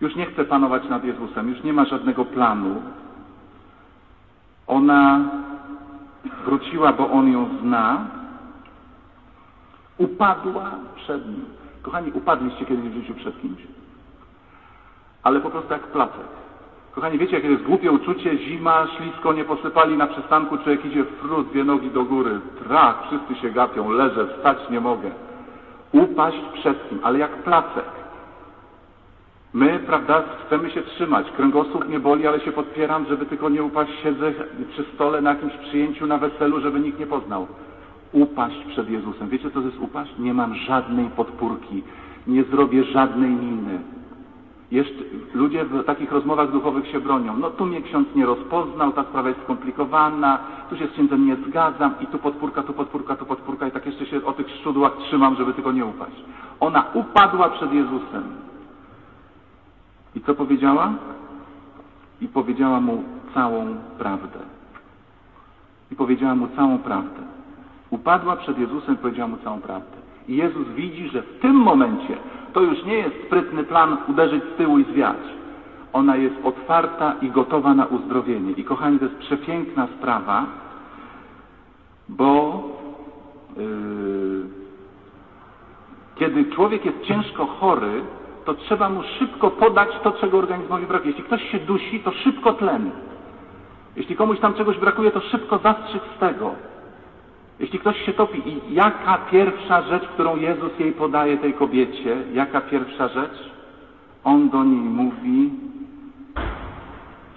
Już 0.00 0.16
nie 0.16 0.26
chce 0.26 0.44
panować 0.44 0.88
nad 0.88 1.04
Jezusem, 1.04 1.48
już 1.48 1.62
nie 1.62 1.72
ma 1.72 1.84
żadnego 1.84 2.24
planu. 2.24 2.82
Ona 4.66 5.20
wróciła, 6.44 6.92
bo 6.92 7.10
on 7.10 7.32
ją 7.32 7.48
zna, 7.62 8.06
upadła 9.98 10.70
przed 10.96 11.28
nim. 11.28 11.44
Kochani, 11.82 12.12
upadliście 12.12 12.66
kiedyś 12.66 12.88
w 12.90 12.94
życiu 12.94 13.14
przed 13.14 13.40
kimś? 13.40 13.60
Ale 15.22 15.40
po 15.40 15.50
prostu 15.50 15.72
jak 15.72 15.82
placek. 15.82 16.26
Kochani, 16.94 17.18
wiecie, 17.18 17.36
jakie 17.36 17.50
jest 17.50 17.62
głupie 17.62 17.92
uczucie? 17.92 18.38
Zima, 18.38 18.86
ślisko, 18.96 19.32
nie 19.32 19.44
posypali 19.44 19.96
na 19.96 20.06
przystanku, 20.06 20.58
człowiek 20.58 20.84
idzie 20.84 21.04
frut, 21.04 21.48
dwie 21.48 21.64
nogi 21.64 21.90
do 21.90 22.04
góry, 22.04 22.40
trach, 22.64 23.06
wszyscy 23.06 23.42
się 23.42 23.50
gapią, 23.50 23.90
leżę, 23.90 24.26
wstać 24.26 24.58
nie 24.70 24.80
mogę. 24.80 25.10
Upaść 25.92 26.38
przed 26.54 26.88
kim, 26.88 27.00
ale 27.02 27.18
jak 27.18 27.42
placek. 27.42 27.84
My, 29.52 29.78
prawda, 29.86 30.22
chcemy 30.46 30.70
się 30.70 30.82
trzymać. 30.82 31.30
Kręgosłup 31.30 31.88
nie 31.88 32.00
boli, 32.00 32.26
ale 32.26 32.40
się 32.40 32.52
podpieram, 32.52 33.06
żeby 33.06 33.26
tylko 33.26 33.48
nie 33.48 33.62
upaść. 33.62 33.92
Siedzę 34.02 34.32
przy 34.70 34.84
stole 34.94 35.20
na 35.20 35.30
jakimś 35.30 35.52
przyjęciu, 35.52 36.06
na 36.06 36.18
weselu, 36.18 36.60
żeby 36.60 36.80
nikt 36.80 36.98
nie 36.98 37.06
poznał. 37.06 37.46
Upaść 38.12 38.64
przed 38.68 38.90
Jezusem. 38.90 39.28
Wiecie, 39.28 39.50
co 39.50 39.60
to 39.60 39.66
jest 39.66 39.80
upaść? 39.80 40.10
Nie 40.18 40.34
mam 40.34 40.54
żadnej 40.54 41.06
podpórki. 41.06 41.82
Nie 42.26 42.44
zrobię 42.44 42.84
żadnej 42.84 43.30
miny. 43.30 43.80
Jeszcze, 44.70 45.04
ludzie 45.34 45.64
w 45.64 45.84
takich 45.84 46.12
rozmowach 46.12 46.52
duchowych 46.52 46.88
się 46.88 47.00
bronią. 47.00 47.36
No 47.36 47.50
tu 47.50 47.66
mnie 47.66 47.82
ksiądz 47.82 48.14
nie 48.14 48.26
rozpoznał, 48.26 48.92
ta 48.92 49.02
sprawa 49.04 49.28
jest 49.28 49.42
skomplikowana, 49.42 50.38
tu 50.70 50.76
się 50.76 50.86
z 50.86 50.90
księdzem 50.90 51.26
nie 51.26 51.36
zgadzam 51.36 51.94
i 52.00 52.06
tu 52.06 52.18
podpórka, 52.18 52.62
tu 52.62 52.72
podpórka, 52.72 53.16
tu 53.16 53.26
podpórka 53.26 53.66
i 53.66 53.70
tak 53.70 53.86
jeszcze 53.86 54.06
się 54.06 54.24
o 54.24 54.32
tych 54.32 54.50
szczudłach 54.50 54.92
trzymam, 54.98 55.36
żeby 55.36 55.54
tylko 55.54 55.72
nie 55.72 55.86
upaść. 55.86 56.16
Ona 56.60 56.84
upadła 56.94 57.48
przed 57.48 57.72
Jezusem. 57.72 58.24
I 60.14 60.20
co 60.20 60.34
powiedziała? 60.34 60.92
I 62.20 62.28
powiedziała 62.28 62.80
mu 62.80 63.04
całą 63.34 63.76
prawdę. 63.98 64.38
I 65.90 65.96
powiedziała 65.96 66.34
mu 66.34 66.48
całą 66.56 66.78
prawdę. 66.78 67.22
Upadła 67.90 68.36
przed 68.36 68.58
Jezusem 68.58 68.94
i 68.94 68.98
powiedziała 68.98 69.28
mu 69.28 69.36
całą 69.36 69.60
prawdę. 69.60 69.96
I 70.28 70.36
Jezus 70.36 70.68
widzi, 70.68 71.08
że 71.08 71.22
w 71.22 71.40
tym 71.40 71.56
momencie 71.56 72.16
to 72.52 72.60
już 72.60 72.84
nie 72.84 72.94
jest 72.94 73.16
sprytny 73.26 73.64
plan 73.64 73.96
uderzyć 74.08 74.42
z 74.44 74.56
tyłu 74.56 74.78
i 74.78 74.84
zwiać. 74.84 75.16
Ona 75.92 76.16
jest 76.16 76.34
otwarta 76.44 77.14
i 77.22 77.30
gotowa 77.30 77.74
na 77.74 77.86
uzdrowienie. 77.86 78.52
I 78.52 78.64
kochani, 78.64 78.98
to 78.98 79.04
jest 79.04 79.16
przepiękna 79.16 79.88
sprawa, 79.98 80.46
bo 82.08 82.62
yy, 83.56 84.44
kiedy 86.14 86.44
człowiek 86.44 86.84
jest 86.84 87.02
ciężko 87.02 87.46
chory, 87.46 88.02
to 88.44 88.54
trzeba 88.54 88.88
mu 88.90 89.02
szybko 89.18 89.50
podać 89.50 89.88
to, 90.02 90.12
czego 90.12 90.38
organizmowi 90.38 90.86
brakuje. 90.86 91.10
Jeśli 91.10 91.24
ktoś 91.24 91.50
się 91.50 91.58
dusi, 91.58 92.00
to 92.00 92.12
szybko 92.12 92.52
tlen. 92.52 92.90
Jeśli 93.96 94.16
komuś 94.16 94.40
tam 94.40 94.54
czegoś 94.54 94.78
brakuje, 94.78 95.10
to 95.10 95.20
szybko 95.20 95.58
zastrzyk 95.58 96.02
z 96.16 96.20
tego. 96.20 96.54
Jeśli 97.60 97.78
ktoś 97.78 98.06
się 98.06 98.12
topi 98.12 98.48
i 98.48 98.74
jaka 98.74 99.18
pierwsza 99.30 99.82
rzecz, 99.82 100.08
którą 100.08 100.36
Jezus 100.36 100.78
jej 100.78 100.92
podaje 100.92 101.38
tej 101.38 101.54
kobiecie, 101.54 102.16
jaka 102.32 102.60
pierwsza 102.60 103.08
rzecz? 103.08 103.50
On 104.24 104.50
do 104.50 104.64
niej 104.64 104.80
mówi, 104.80 105.50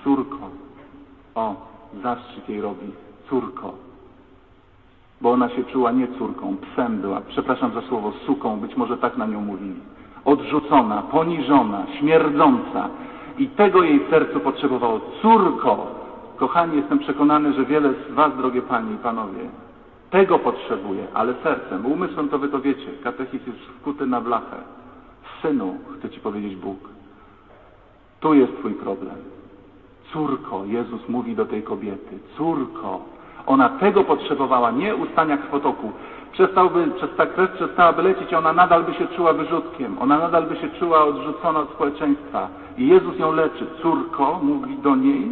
córko. 0.03 0.49
O, 1.35 1.55
zastrzyk 2.03 2.49
jej 2.49 2.61
robi, 2.61 2.91
córko. 3.29 3.73
Bo 5.21 5.31
ona 5.31 5.49
się 5.49 5.63
czuła 5.63 5.91
nie 5.91 6.07
córką, 6.07 6.57
psem 6.57 7.01
była, 7.01 7.21
przepraszam 7.21 7.73
za 7.73 7.81
słowo, 7.81 8.11
suką, 8.25 8.59
być 8.59 8.77
może 8.77 8.97
tak 8.97 9.17
na 9.17 9.25
nią 9.25 9.41
mówili. 9.41 9.79
Odrzucona, 10.25 11.01
poniżona, 11.01 11.85
śmierdząca. 11.99 12.89
I 13.37 13.47
tego 13.47 13.83
jej 13.83 13.99
sercu 14.09 14.39
potrzebowało. 14.39 15.01
Córko! 15.21 15.87
Kochani, 16.37 16.77
jestem 16.77 16.99
przekonany, 16.99 17.53
że 17.53 17.65
wiele 17.65 17.93
z 17.93 18.13
Was, 18.13 18.37
drogie 18.37 18.61
Panie 18.61 18.93
i 18.93 18.97
Panowie, 18.97 19.49
tego 20.13 20.39
potrzebuje, 20.39 21.07
ale 21.13 21.33
sercem. 21.43 21.85
Umysłem 21.85 22.29
to 22.29 22.39
wy 22.39 22.47
to 22.49 22.59
wiecie. 22.59 22.87
Katechizm 23.03 23.51
jest 23.51 23.65
wkuty 23.65 24.05
na 24.05 24.21
blachę. 24.21 24.57
Synu, 25.41 25.77
chce 25.97 26.09
ci 26.09 26.19
powiedzieć 26.19 26.55
Bóg. 26.55 26.77
Tu 28.19 28.33
jest 28.33 28.57
twój 28.57 28.73
problem. 28.73 29.15
Córko, 30.11 30.65
Jezus 30.65 31.09
mówi 31.09 31.35
do 31.35 31.45
tej 31.45 31.63
kobiety. 31.63 32.19
Córko. 32.37 33.01
Ona 33.45 33.69
tego 33.69 34.03
potrzebowała, 34.03 34.71
nie 34.71 34.95
ustania 34.95 35.37
krwotoku. 35.37 35.91
Przestałby, 36.31 36.87
przez 36.87 37.15
ta 37.17 37.25
krew 37.25 37.51
przestałaby 37.51 38.03
lecieć, 38.03 38.33
ona 38.33 38.53
nadal 38.53 38.83
by 38.83 38.93
się 38.93 39.07
czuła 39.07 39.33
wyrzutkiem. 39.33 39.97
Ona 39.99 40.17
nadal 40.17 40.43
by 40.43 40.55
się 40.55 40.69
czuła 40.69 41.03
odrzucona 41.03 41.59
od 41.59 41.69
społeczeństwa. 41.69 42.47
I 42.77 42.87
Jezus 42.87 43.19
ją 43.19 43.31
leczy. 43.31 43.67
Córko, 43.81 44.39
mówi 44.43 44.77
do 44.77 44.95
niej, 44.95 45.31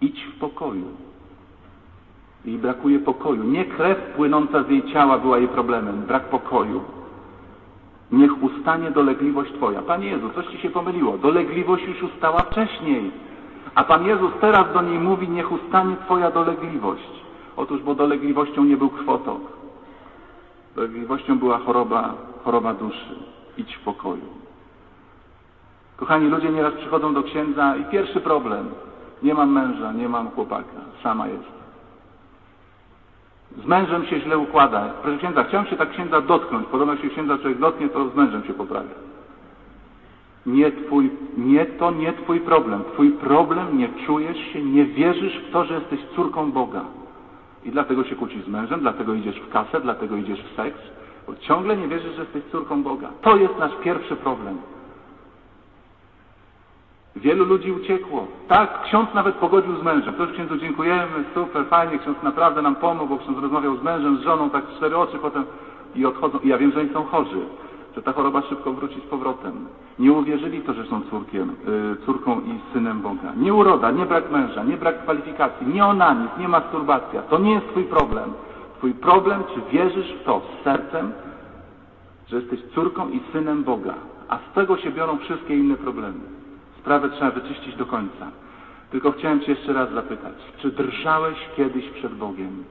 idź 0.00 0.24
w 0.24 0.38
pokoju. 0.38 1.08
Jej 2.44 2.58
brakuje 2.58 2.98
pokoju. 2.98 3.44
Nie 3.44 3.64
krew 3.64 3.98
płynąca 4.16 4.62
z 4.62 4.68
jej 4.68 4.92
ciała 4.92 5.18
była 5.18 5.38
jej 5.38 5.48
problemem, 5.48 6.02
brak 6.02 6.24
pokoju. 6.24 6.80
Niech 8.12 8.42
ustanie 8.42 8.90
dolegliwość 8.90 9.52
Twoja. 9.52 9.82
Panie 9.82 10.08
Jezu, 10.08 10.30
coś 10.34 10.46
Ci 10.46 10.58
się 10.58 10.70
pomyliło. 10.70 11.18
Dolegliwość 11.18 11.84
już 11.84 12.02
ustała 12.02 12.38
wcześniej. 12.38 13.10
A 13.74 13.84
Pan 13.84 14.06
Jezus 14.06 14.32
teraz 14.40 14.72
do 14.72 14.82
niej 14.82 14.98
mówi, 14.98 15.28
niech 15.28 15.52
ustanie 15.52 15.96
Twoja 16.04 16.30
dolegliwość. 16.30 17.10
Otóż, 17.56 17.82
bo 17.82 17.94
dolegliwością 17.94 18.64
nie 18.64 18.76
był 18.76 18.90
krwotok. 18.90 19.40
Dolegliwością 20.76 21.38
była 21.38 21.58
choroba, 21.58 22.14
choroba 22.44 22.74
duszy. 22.74 23.14
Idź 23.58 23.76
w 23.76 23.80
pokoju. 23.80 24.22
Kochani, 25.96 26.28
ludzie 26.28 26.50
nieraz 26.50 26.74
przychodzą 26.74 27.14
do 27.14 27.22
księdza 27.22 27.76
i 27.76 27.84
pierwszy 27.84 28.20
problem. 28.20 28.68
Nie 29.22 29.34
mam 29.34 29.52
męża, 29.52 29.92
nie 29.92 30.08
mam 30.08 30.30
chłopaka. 30.30 30.80
Sama 31.02 31.28
jest. 31.28 31.57
Z 33.64 33.66
mężem 33.66 34.06
się 34.06 34.20
źle 34.20 34.38
układa. 34.38 34.88
Proszę 35.02 35.18
księdza, 35.18 35.44
chciałem 35.44 35.66
się 35.66 35.76
tak 35.76 35.90
księdza 35.90 36.20
dotknąć. 36.20 36.66
Podobno 36.66 36.96
się 36.96 37.08
księdza 37.08 37.38
człowiek 37.38 37.58
dotknie, 37.58 37.88
to 37.88 38.08
z 38.08 38.14
mężem 38.14 38.44
się 38.44 38.54
poprawia. 38.54 38.94
Nie, 40.46 40.72
twój, 40.72 41.10
nie 41.36 41.66
to 41.66 41.90
nie 41.90 42.12
twój 42.12 42.40
problem. 42.40 42.84
Twój 42.92 43.10
problem, 43.10 43.78
nie 43.78 43.88
czujesz 44.06 44.38
się, 44.52 44.62
nie 44.62 44.84
wierzysz 44.84 45.38
w 45.38 45.52
to, 45.52 45.64
że 45.64 45.74
jesteś 45.74 46.00
córką 46.16 46.52
Boga. 46.52 46.84
I 47.64 47.70
dlatego 47.70 48.04
się 48.04 48.16
kłócisz 48.16 48.44
z 48.44 48.48
mężem, 48.48 48.80
dlatego 48.80 49.14
idziesz 49.14 49.40
w 49.40 49.48
kasę, 49.48 49.80
dlatego 49.80 50.16
idziesz 50.16 50.42
w 50.42 50.56
seks, 50.56 50.78
bo 51.26 51.36
ciągle 51.36 51.76
nie 51.76 51.88
wierzysz, 51.88 52.16
że 52.16 52.22
jesteś 52.22 52.42
córką 52.44 52.82
Boga. 52.82 53.08
To 53.22 53.36
jest 53.36 53.58
nasz 53.58 53.72
pierwszy 53.84 54.16
problem. 54.16 54.58
Wielu 57.18 57.44
ludzi 57.44 57.72
uciekło. 57.72 58.26
Tak, 58.48 58.82
ksiądz 58.82 59.14
nawet 59.14 59.34
pogodził 59.34 59.76
z 59.76 59.82
mężem. 59.82 60.14
Już 60.18 60.32
księdzu 60.32 60.56
dziękujemy, 60.56 61.24
super, 61.34 61.66
fajnie, 61.66 61.98
ksiądz 61.98 62.22
naprawdę 62.22 62.62
nam 62.62 62.76
pomógł, 62.76 63.08
bo 63.08 63.18
ksiądz 63.18 63.38
rozmawiał 63.38 63.76
z 63.76 63.82
mężem, 63.82 64.16
z 64.16 64.20
żoną, 64.20 64.50
tak 64.50 64.64
cztery 64.76 64.96
oczy 64.96 65.18
potem 65.18 65.44
i 65.94 66.06
odchodzą. 66.06 66.38
I 66.38 66.48
ja 66.48 66.58
wiem, 66.58 66.72
że 66.72 66.80
oni 66.80 66.92
są 66.92 67.04
chorzy, 67.04 67.40
że 67.96 68.02
ta 68.02 68.12
choroba 68.12 68.42
szybko 68.42 68.72
wróci 68.72 69.00
z 69.00 69.10
powrotem. 69.10 69.66
Nie 69.98 70.12
uwierzyli 70.12 70.60
to, 70.60 70.74
że 70.74 70.86
są 70.86 71.02
córkiem, 71.10 71.56
yy, 71.66 71.96
córką 72.06 72.40
i 72.40 72.72
synem 72.72 73.00
Boga. 73.00 73.32
Nie 73.36 73.54
uroda, 73.54 73.90
nie 73.90 74.06
brak 74.06 74.30
męża, 74.30 74.64
nie 74.64 74.76
brak 74.76 75.02
kwalifikacji, 75.02 75.66
nie 75.66 75.86
onanizm, 75.86 76.30
nie 76.38 76.48
masturbacja. 76.48 77.22
To 77.22 77.38
nie 77.38 77.52
jest 77.52 77.68
twój 77.68 77.84
problem. 77.84 78.32
Twój 78.78 78.94
problem, 78.94 79.42
czy 79.54 79.60
wierzysz 79.72 80.12
w 80.12 80.24
to 80.24 80.40
z 80.40 80.64
sercem, 80.64 81.12
że 82.28 82.36
jesteś 82.36 82.60
córką 82.74 83.08
i 83.08 83.20
synem 83.32 83.64
Boga. 83.64 83.94
A 84.28 84.38
z 84.38 84.54
tego 84.54 84.76
się 84.76 84.90
biorą 84.90 85.18
wszystkie 85.18 85.56
inne 85.56 85.76
problemy. 85.76 86.37
Sprawę 86.88 87.08
trzeba 87.08 87.30
wyczyścić 87.30 87.76
do 87.76 87.86
końca. 87.86 88.30
Tylko 88.90 89.12
chciałem 89.12 89.40
Cię 89.40 89.52
jeszcze 89.52 89.72
raz 89.72 89.92
zapytać, 89.92 90.34
czy 90.58 90.70
drżałeś 90.70 91.38
kiedyś 91.56 91.88
przed 91.88 92.14
Bogiem? 92.14 92.64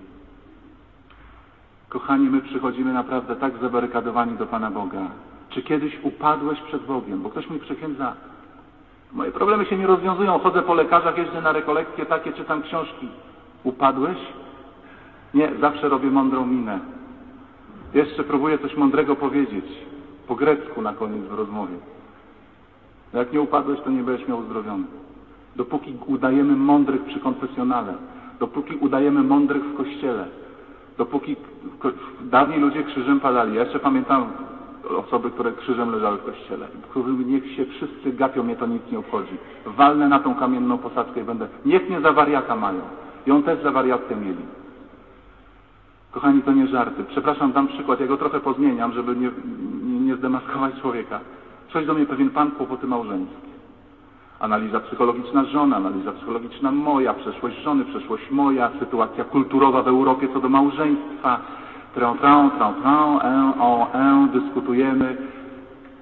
Kochani, 1.89 2.30
my 2.30 2.41
przychodzimy 2.41 2.93
naprawdę 2.93 3.36
tak 3.36 3.58
zabarykadowani 3.58 4.38
do 4.38 4.45
Pana 4.45 4.71
Boga. 4.71 5.08
Czy 5.49 5.62
kiedyś 5.62 5.99
upadłeś 6.03 6.62
przed 6.62 6.86
Bogiem? 6.86 7.21
Bo 7.21 7.30
ktoś 7.30 7.49
mi 7.49 7.60
przekręca, 7.60 8.13
moje 9.13 9.32
problemy 9.32 9.65
się 9.65 9.77
nie 9.77 9.88
rozwiązują, 9.88 10.39
chodzę 10.39 10.62
po 10.62 10.73
lekarzach, 10.73 11.17
jeżdżę 11.17 11.41
na 11.41 11.51
rekolekcje 11.51 12.06
takie, 12.06 12.34
czytam 12.34 12.62
książki. 12.62 13.08
Upadłeś? 13.63 14.17
Nie, 15.34 15.51
zawsze 15.62 15.89
robię 15.89 16.12
mądrą 16.12 16.45
minę. 16.45 16.80
Jeszcze 17.93 18.23
próbuję 18.23 18.58
coś 18.58 18.77
mądrego 18.77 19.15
powiedzieć. 19.15 19.65
Po 20.27 20.36
grecku 20.36 20.82
na 20.82 20.93
koniec 20.93 21.23
w 21.23 21.34
rozmowie. 21.34 21.77
Jak 23.13 23.34
nie 23.34 23.41
upadłeś, 23.41 23.80
to 23.80 23.89
nie 23.89 24.04
będziesz 24.04 24.28
miał 24.28 24.39
uzdrowiony. 24.39 24.84
Dopóki 25.56 25.98
udajemy 26.08 26.56
mądrych 26.56 27.04
przy 27.04 27.20
konfesjonale, 27.20 27.93
dopóki 28.39 28.76
udajemy 28.76 29.24
mądrych 29.24 29.63
w 29.63 29.78
kościele, 29.78 30.26
dopóki 30.98 31.36
dawniej 32.22 32.60
ludzie 32.60 32.84
krzyżem 32.84 33.20
padali. 33.20 33.56
Ja 33.56 33.63
jeszcze 33.63 33.80
pamiętam 33.80 34.26
osoby, 35.08 35.32
które 35.32 35.52
krzyżem 35.52 35.91
leżały 35.91 36.17
w 36.17 36.24
kościele. 36.24 36.67
Niech 37.26 37.52
się 37.56 37.65
wszyscy 37.65 38.13
gapią, 38.13 38.43
mnie 38.43 38.56
to 38.56 38.67
nic 38.67 38.82
nie 38.91 39.00
obchodzi. 39.00 39.38
Walnę 39.65 40.10
na 40.10 40.20
tą 40.20 40.36
kamienną 40.36 40.78
posadzkę 40.78 41.22
i 41.22 41.24
będę. 41.24 41.48
Niech 41.65 41.89
mnie 41.89 42.02
za 42.02 42.12
wariata 42.12 42.56
mają. 42.56 42.82
I 43.28 43.32
on 43.32 43.43
też 43.43 43.63
za 43.63 43.72
wariatkę 43.72 44.15
mieli. 44.15 44.46
Kochani, 46.12 46.41
to 46.41 46.54
nie 46.54 46.67
żarty. 46.67 47.04
Przepraszam, 47.04 47.52
dam 47.52 47.67
przykład. 47.67 48.00
Ja 48.00 48.08
go 48.08 48.17
trochę 48.17 48.39
pozmieniam, 48.39 48.91
żeby 48.93 49.15
nie, 49.15 49.32
nie 50.06 50.15
zdemaskować 50.15 50.82
człowieka. 50.82 51.20
Coś 51.73 51.86
do 51.86 51.93
mnie 51.93 52.06
pewien 52.06 52.30
pan 52.30 52.51
kłopoty 52.51 52.88
małżeńskie. 52.88 53.47
Analiza 54.39 54.80
psychologiczna 54.80 55.43
żony, 55.43 55.75
analiza 55.75 56.12
psychologiczna 56.12 56.71
moja, 56.71 57.13
przeszłość 57.13 57.58
żony, 57.58 57.86
przeszłość 57.86 58.32
moja, 58.32 58.69
sytuacja 58.80 59.23
kulturowa 59.23 59.84
w 59.84 59.88
Europie 59.88 60.27
co 60.34 60.39
do 60.39 60.49
małżeństwa, 60.49 61.39
trę, 61.95 62.13
trę, 62.21 62.49
trę, 62.58 62.73
trę, 62.82 63.30
en, 63.30 63.53
o, 63.60 63.91
en, 63.93 64.30
dyskutujemy, 64.30 65.17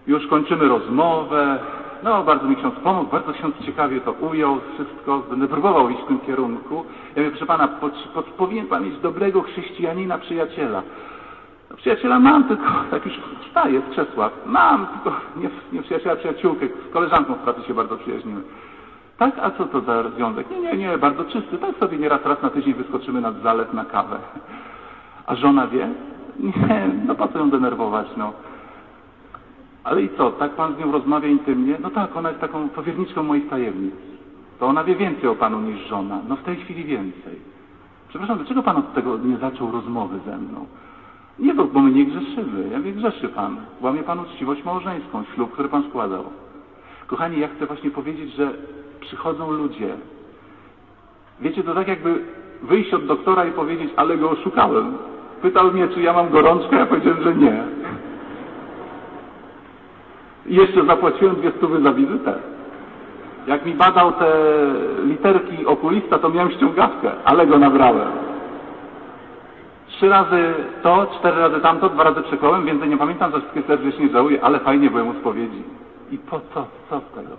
już 0.08 0.28
kończymy 0.28 0.68
rozmowę, 0.68 1.60
no, 2.04 2.24
bardzo 2.24 2.48
mi 2.48 2.56
ksiądz 2.56 2.76
pomógł, 2.76 3.12
bardzo 3.12 3.34
ksiądz 3.34 3.56
ciekawie 3.66 4.02
to 4.02 4.12
ujął, 4.12 4.60
wszystko, 4.74 5.24
będę 5.30 5.48
próbował 5.48 5.90
iść 5.90 6.02
w 6.02 6.08
tym 6.08 6.20
kierunku. 6.20 6.86
Ja 7.16 7.22
mówię, 7.22 7.30
proszę 7.30 7.46
pana, 7.46 7.68
pod, 7.68 7.94
pod, 8.14 8.26
powinien 8.26 8.68
pan 8.68 8.84
mieć 8.84 9.00
dobrego 9.00 9.42
chrześcijanina, 9.42 10.18
przyjaciela. 10.18 10.82
Przyjaciela 11.78 12.20
mam, 12.20 12.44
tylko 12.44 12.64
tak 12.92 13.06
już 13.06 13.20
wstaję 13.48 13.82
z 13.82 13.92
krzesła. 13.92 14.30
Mam, 14.46 14.88
tylko 14.88 15.20
nie, 15.38 15.50
nie 15.74 15.82
przyjaciela, 15.82 16.16
przyjaciółkę. 16.16 16.68
Z 16.90 16.94
koleżanką 16.94 17.34
w 17.34 17.38
pracy 17.38 17.62
się 17.62 17.74
bardzo 17.74 17.98
przyjaźnimy. 17.98 18.42
Tak, 19.18 19.40
a 19.42 19.52
co 19.52 19.66
to 19.66 19.82
za 19.82 20.10
związek? 20.10 20.52
Nie, 20.52 20.62
nie, 20.62 20.78
nie, 20.78 20.98
bardzo 20.98 21.24
czysty. 21.24 21.58
Tak 21.58 21.76
sobie 21.76 21.98
nieraz 21.98 22.26
raz 22.26 22.42
na 22.42 22.50
tydzień 22.50 22.74
wyskoczymy 22.74 23.22
nad 23.22 23.42
zalew 23.42 23.74
na 23.74 23.86
kawę. 23.86 24.18
A 25.26 25.36
żona 25.36 25.68
wie? 25.68 25.90
Nie, 26.40 26.90
no 27.08 27.16
po 27.16 27.28
co 27.28 27.40
ją 27.40 27.50
denerwować, 27.50 28.08
no. 28.18 28.34
Ale 29.84 30.02
i 30.02 30.10
co, 30.18 30.32
tak 30.32 30.52
Pan 30.52 30.76
z 30.76 30.80
nią 30.80 30.92
rozmawia 30.92 31.28
intymnie? 31.28 31.78
No 31.80 31.90
tak, 31.90 32.18
ona 32.18 32.30
jest 32.30 32.42
taką 32.42 32.70
powierniczką 32.70 33.24
moich 33.24 33.50
tajemnic. 33.50 33.96
To 34.60 34.68
ona 34.68 34.84
wie 34.84 34.96
więcej 34.96 35.30
o 35.30 35.36
Panu 35.36 35.62
niż 35.62 35.88
żona. 35.88 36.20
No 36.28 36.36
w 36.36 36.44
tej 36.44 36.56
chwili 36.56 36.84
więcej. 36.84 37.40
Przepraszam, 38.10 38.38
dlaczego 38.38 38.64
Pan 38.64 38.78
od 38.78 38.94
tego 38.94 39.18
nie 39.18 39.38
zaczął 39.38 39.72
rozmowy 39.72 40.20
ze 40.26 40.38
mną? 40.38 40.66
Nie, 41.40 41.54
bo, 41.54 41.64
bo 41.64 41.80
my 41.80 41.92
nie 41.92 42.06
grzeszymy. 42.06 42.70
Ja 42.72 42.80
wiem, 42.80 42.94
grzeszy 42.94 43.30
Pan. 43.30 43.58
Łamie 43.82 44.04
Pan 44.04 44.20
uczciwość 44.20 44.64
małżeńską, 44.64 45.24
ślub, 45.36 45.52
który 45.52 45.70
Pan 45.70 45.84
składał. 45.90 46.24
Kochani, 47.08 47.40
ja 47.40 47.48
chcę 47.48 47.66
właśnie 47.66 47.92
powiedzieć, 47.92 48.34
że 48.34 48.52
przychodzą 49.00 49.52
ludzie. 49.52 49.96
Wiecie, 51.42 51.64
to 51.64 51.74
tak 51.74 51.88
jakby 51.88 52.24
wyjść 52.64 52.94
od 52.94 53.06
doktora 53.06 53.46
i 53.46 53.52
powiedzieć, 53.52 53.90
ale 53.96 54.18
go 54.18 54.30
oszukałem. 54.30 54.98
Pytał 55.42 55.72
mnie, 55.72 55.88
czy 55.88 56.02
ja 56.02 56.14
mam 56.14 56.30
gorączkę, 56.30 56.76
ja 56.76 56.86
powiedziałem, 56.86 57.24
że 57.24 57.36
nie. 57.36 57.64
I 60.46 60.56
jeszcze 60.56 60.86
zapłaciłem 60.86 61.36
dwie 61.36 61.52
stówy 61.52 61.82
za 61.82 61.94
wizytę. 61.94 62.34
Jak 63.48 63.66
mi 63.66 63.74
badał 63.74 64.12
te 64.12 64.28
literki 65.04 65.66
okulista, 65.66 66.20
to 66.20 66.30
miałem 66.30 66.52
ściągawkę, 66.52 67.12
ale 67.26 67.48
go 67.48 67.60
nabrałem. 67.60 68.08
Trzy 70.06 70.12
razy 70.12 70.54
to, 70.84 71.08
cztery 71.20 71.38
razy 71.42 71.62
tamto, 71.62 71.90
dwa 71.90 72.04
razy 72.04 72.22
przekołem, 72.22 72.66
więcej 72.66 72.90
nie 72.90 72.98
pamiętam, 72.98 73.32
za 73.32 73.40
wszystkie 73.40 73.62
serdecznie 73.62 74.10
żałuję, 74.10 74.44
ale 74.44 74.60
fajnie 74.60 74.90
byłem 74.90 75.08
u 75.08 75.14
spowiedzi. 75.14 75.64
I 76.12 76.18
po 76.18 76.40
co? 76.40 76.68
Co 76.90 77.00
z 77.00 77.16
tego? 77.16 77.36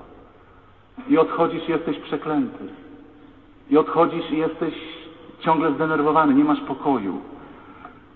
I 1.08 1.18
odchodzisz 1.18 1.68
i 1.68 1.70
jesteś 1.70 1.98
przeklęty. 1.98 2.64
I 3.70 3.78
odchodzisz 3.78 4.30
i 4.30 4.36
jesteś 4.36 4.74
ciągle 5.40 5.72
zdenerwowany, 5.72 6.34
nie 6.34 6.44
masz 6.44 6.60
pokoju. 6.60 7.20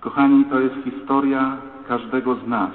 Kochani, 0.01 0.45
to 0.45 0.61
jest 0.61 0.75
historia 0.85 1.57
każdego 1.89 2.35
z 2.35 2.47
nas. 2.47 2.73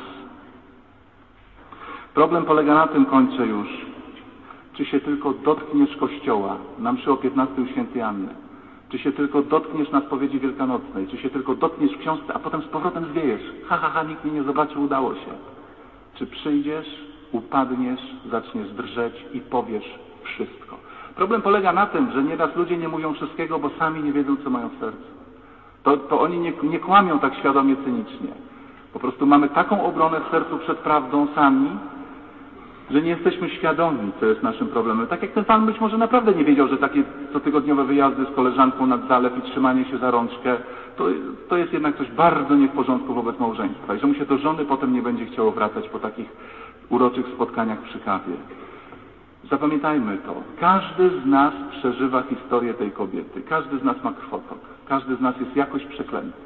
Problem 2.14 2.46
polega 2.46 2.74
na 2.74 2.88
tym, 2.88 3.06
kończę 3.06 3.48
już, 3.48 3.68
czy 4.74 4.86
się 4.86 5.00
tylko 5.00 5.34
dotkniesz 5.34 5.98
Kościoła 5.98 6.58
na 6.80 6.94
mszy 6.94 7.12
o 7.12 7.18
15 7.18 7.62
u 7.62 7.68
świętej 7.68 8.02
Anny, 8.02 8.45
czy 8.90 9.00
się 9.00 9.12
tylko 9.12 9.42
dotkniesz 9.42 9.92
na 9.92 10.02
spowiedzi 10.02 10.40
wielkanocnej, 10.40 11.08
czy 11.08 11.18
się 11.18 11.30
tylko 11.30 11.56
dotkniesz 11.56 11.92
w 11.92 12.00
książce, 12.00 12.34
a 12.34 12.40
potem 12.40 12.62
z 12.62 12.66
powrotem 12.66 13.06
zwiejesz. 13.06 13.42
Ha, 13.68 13.78
ha, 13.78 13.90
ha, 13.90 14.04
nikt 14.04 14.26
mnie 14.26 14.34
nie 14.34 14.44
zobaczył, 14.44 14.84
udało 14.84 15.14
się. 15.14 15.32
Czy 16.14 16.28
przyjdziesz, 16.28 16.88
upadniesz, 17.32 18.02
zaczniesz 18.32 18.72
drżeć 18.72 19.26
i 19.34 19.40
powiesz 19.40 20.00
wszystko. 20.24 20.78
Problem 21.16 21.42
polega 21.42 21.74
na 21.74 21.86
tym, 21.86 22.12
że 22.12 22.24
nieraz 22.24 22.56
ludzie 22.56 22.78
nie 22.78 22.88
mówią 22.88 23.14
wszystkiego, 23.14 23.60
bo 23.60 23.70
sami 23.70 24.04
nie 24.04 24.14
wiedzą, 24.14 24.36
co 24.44 24.50
mają 24.50 24.70
w 24.70 24.80
sercu. 24.80 25.16
To, 25.84 25.98
to 25.98 26.22
oni 26.22 26.40
nie, 26.40 26.54
nie 26.64 26.80
kłamią 26.80 27.20
tak 27.20 27.36
świadomie, 27.36 27.76
cynicznie. 27.76 28.30
Po 28.94 29.00
prostu 29.00 29.26
mamy 29.26 29.50
taką 29.50 29.86
obronę 29.86 30.22
w 30.22 30.32
sercu 30.32 30.58
przed 30.58 30.78
prawdą 30.78 31.28
sami, 31.36 31.70
że 32.92 33.02
nie 33.02 33.10
jesteśmy 33.10 33.50
świadomi, 33.50 34.12
co 34.20 34.26
jest 34.26 34.44
naszym 34.44 34.68
problemem. 34.68 35.08
Tak 35.08 35.22
jak 35.22 35.32
ten 35.32 35.46
pan 35.46 35.66
być 35.66 35.80
może 35.80 35.98
naprawdę 35.98 36.34
nie 36.34 36.46
wiedział, 36.46 36.68
że 36.68 36.78
takie 36.78 37.04
cotygodniowe 37.34 37.84
wyjazdy 37.84 38.26
z 38.26 38.36
koleżanką 38.36 38.86
nad 38.86 39.08
zalew 39.08 39.38
i 39.38 39.42
trzymanie 39.42 39.86
się 39.86 39.98
za 39.98 40.12
rączkę, 40.12 40.58
to, 40.98 41.06
to 41.50 41.58
jest 41.58 41.74
jednak 41.74 41.98
coś 41.98 42.12
bardzo 42.12 42.56
nie 42.56 42.68
w 42.68 42.72
porządku 42.72 43.14
wobec 43.14 43.40
małżeństwa 43.40 43.96
i 43.96 44.00
że 44.00 44.08
mu 44.08 44.14
się 44.14 44.26
do 44.26 44.38
żony 44.38 44.66
potem 44.66 44.94
nie 44.94 45.02
będzie 45.02 45.26
chciało 45.26 45.52
wracać 45.52 45.90
po 45.90 46.00
takich 46.00 46.30
uroczych 46.90 47.26
spotkaniach 47.28 47.82
przy 47.82 48.00
kawie. 48.00 48.34
Zapamiętajmy 49.50 50.18
to. 50.18 50.36
Każdy 50.60 51.10
z 51.10 51.26
nas 51.26 51.54
przeżywa 51.72 52.22
historię 52.22 52.74
tej 52.74 52.92
kobiety. 52.92 53.42
Każdy 53.42 53.80
z 53.80 53.84
nas 53.84 54.04
ma 54.04 54.14
krwotok. 54.14 54.58
Każdy 54.88 55.16
z 55.16 55.22
nas 55.22 55.40
jest 55.40 55.56
jakoś 55.56 55.86
przeklęty. 55.86 56.38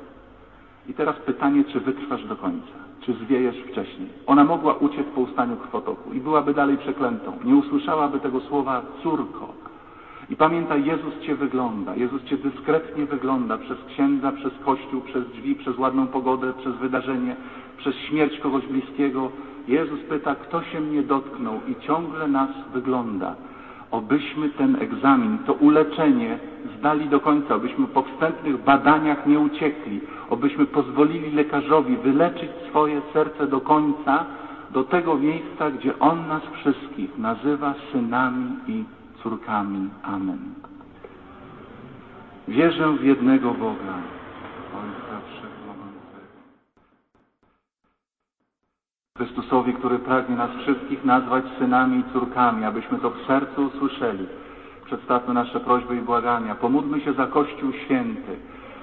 I 0.89 0.93
teraz 0.93 1.15
pytanie, 1.15 1.63
czy 1.63 1.79
wytrwasz 1.79 2.25
do 2.25 2.35
końca? 2.35 2.88
Czy 3.01 3.13
zwiejesz 3.13 3.55
wcześniej? 3.57 4.09
Ona 4.25 4.43
mogła 4.43 4.73
uciec 4.73 5.07
po 5.15 5.21
ustaniu 5.21 5.55
krwotoku 5.55 6.13
i 6.13 6.19
byłaby 6.19 6.53
dalej 6.53 6.77
przeklętą. 6.77 7.33
Nie 7.43 7.55
usłyszałaby 7.55 8.19
tego 8.19 8.39
słowa 8.39 8.81
córko. 9.03 9.53
I 10.29 10.35
pamiętaj, 10.35 10.85
Jezus 10.85 11.19
Cię 11.19 11.35
wygląda. 11.35 11.95
Jezus 11.95 12.23
Cię 12.23 12.37
dyskretnie 12.37 13.05
wygląda 13.05 13.57
przez 13.57 13.77
księdza, 13.87 14.31
przez 14.31 14.53
kościół, 14.65 15.01
przez 15.01 15.27
drzwi, 15.31 15.55
przez 15.55 15.77
ładną 15.77 16.07
pogodę, 16.07 16.53
przez 16.53 16.75
wydarzenie, 16.75 17.35
przez 17.77 17.95
śmierć 17.95 18.39
kogoś 18.39 18.65
bliskiego. 18.65 19.31
Jezus 19.67 19.99
pyta, 19.99 20.35
kto 20.35 20.63
się 20.63 20.81
mnie 20.81 21.03
dotknął 21.03 21.59
i 21.67 21.85
ciągle 21.85 22.27
nas 22.27 22.49
wygląda. 22.73 23.35
Obyśmy 23.91 24.49
ten 24.49 24.75
egzamin, 24.75 25.37
to 25.45 25.53
uleczenie 25.53 26.39
zdali 26.77 27.09
do 27.09 27.19
końca, 27.19 27.55
obyśmy 27.55 27.87
po 27.87 28.01
wstępnych 28.01 28.63
badaniach 28.63 29.25
nie 29.27 29.39
uciekli, 29.39 30.01
obyśmy 30.29 30.65
pozwolili 30.65 31.31
lekarzowi 31.31 31.97
wyleczyć 31.97 32.49
swoje 32.69 33.01
serce 33.13 33.47
do 33.47 33.61
końca, 33.61 34.25
do 34.71 34.83
tego 34.83 35.17
miejsca, 35.17 35.71
gdzie 35.71 35.99
On 35.99 36.27
nas 36.27 36.43
wszystkich 36.53 37.17
nazywa 37.17 37.73
synami 37.91 38.55
i 38.67 38.83
córkami. 39.23 39.89
Amen. 40.03 40.39
Wierzę 42.47 42.89
w 42.97 43.03
jednego 43.03 43.53
Boga, 43.53 43.93
Chrystusowi, 49.19 49.73
który 49.73 49.99
pragnie 49.99 50.35
nas 50.35 50.51
wszystkich 50.61 51.05
nazwać 51.05 51.43
synami 51.59 51.99
i 51.99 52.13
córkami, 52.13 52.65
abyśmy 52.65 52.97
to 52.99 53.09
w 53.09 53.25
sercu 53.27 53.65
usłyszeli. 53.65 54.25
Przedstawmy 54.85 55.33
nasze 55.33 55.59
prośby 55.59 55.95
i 55.95 56.01
błagania. 56.01 56.55
Pomódlmy 56.55 57.01
się 57.01 57.13
za 57.13 57.27
Kościół 57.27 57.71
Święty, 57.71 58.37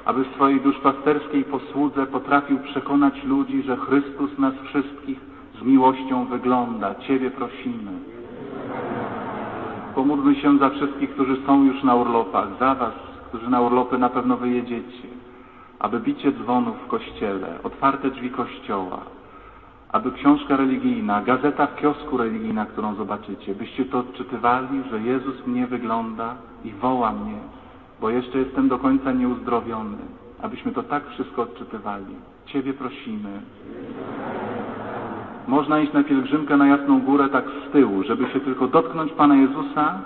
aby 0.04 0.24
w 0.24 0.34
swojej 0.34 0.60
duszpasterskiej 0.60 1.44
posłudze 1.44 2.06
potrafił 2.06 2.58
przekonać 2.58 3.24
ludzi, 3.24 3.62
że 3.62 3.76
Chrystus 3.76 4.38
nas 4.38 4.54
wszystkich 4.64 5.20
z 5.60 5.62
miłością 5.62 6.24
wygląda. 6.24 6.94
Ciebie 6.94 7.30
prosimy. 7.30 7.92
Pomódlmy 9.94 10.34
się 10.34 10.58
za 10.58 10.70
wszystkich, 10.70 11.10
którzy 11.10 11.36
są 11.46 11.64
już 11.64 11.82
na 11.82 11.94
urlopach, 11.94 12.48
za 12.60 12.74
Was, 12.74 12.94
którzy 13.28 13.50
na 13.50 13.60
urlopy 13.60 13.98
na 13.98 14.08
pewno 14.08 14.36
wyjedziecie, 14.36 15.08
aby 15.78 16.00
bicie 16.00 16.32
dzwonów 16.32 16.76
w 16.84 16.86
kościele, 16.86 17.58
otwarte 17.62 18.10
drzwi 18.10 18.30
kościoła, 18.30 19.15
aby 19.96 20.12
książka 20.12 20.56
religijna, 20.56 21.22
gazeta 21.22 21.66
w 21.66 21.76
kiosku 21.76 22.16
religijna, 22.16 22.66
którą 22.66 22.94
zobaczycie, 22.94 23.54
byście 23.54 23.84
to 23.84 23.98
odczytywali, 23.98 24.82
że 24.90 25.00
Jezus 25.00 25.46
mnie 25.46 25.66
wygląda 25.66 26.34
i 26.64 26.72
woła 26.72 27.12
mnie, 27.12 27.38
bo 28.00 28.10
jeszcze 28.10 28.38
jestem 28.38 28.68
do 28.68 28.78
końca 28.78 29.12
nieuzdrowiony, 29.12 29.96
abyśmy 30.42 30.72
to 30.72 30.82
tak 30.82 31.08
wszystko 31.08 31.42
odczytywali. 31.42 32.14
Ciebie 32.46 32.74
prosimy. 32.74 33.30
Można 35.46 35.80
iść 35.80 35.92
na 35.92 36.04
pielgrzymkę 36.04 36.56
na 36.56 36.66
Jasną 36.66 37.00
Górę 37.00 37.28
tak 37.28 37.44
z 37.68 37.72
tyłu, 37.72 38.02
żeby 38.02 38.26
się 38.32 38.40
tylko 38.40 38.68
dotknąć 38.68 39.12
Pana 39.12 39.36
Jezusa, 39.36 39.98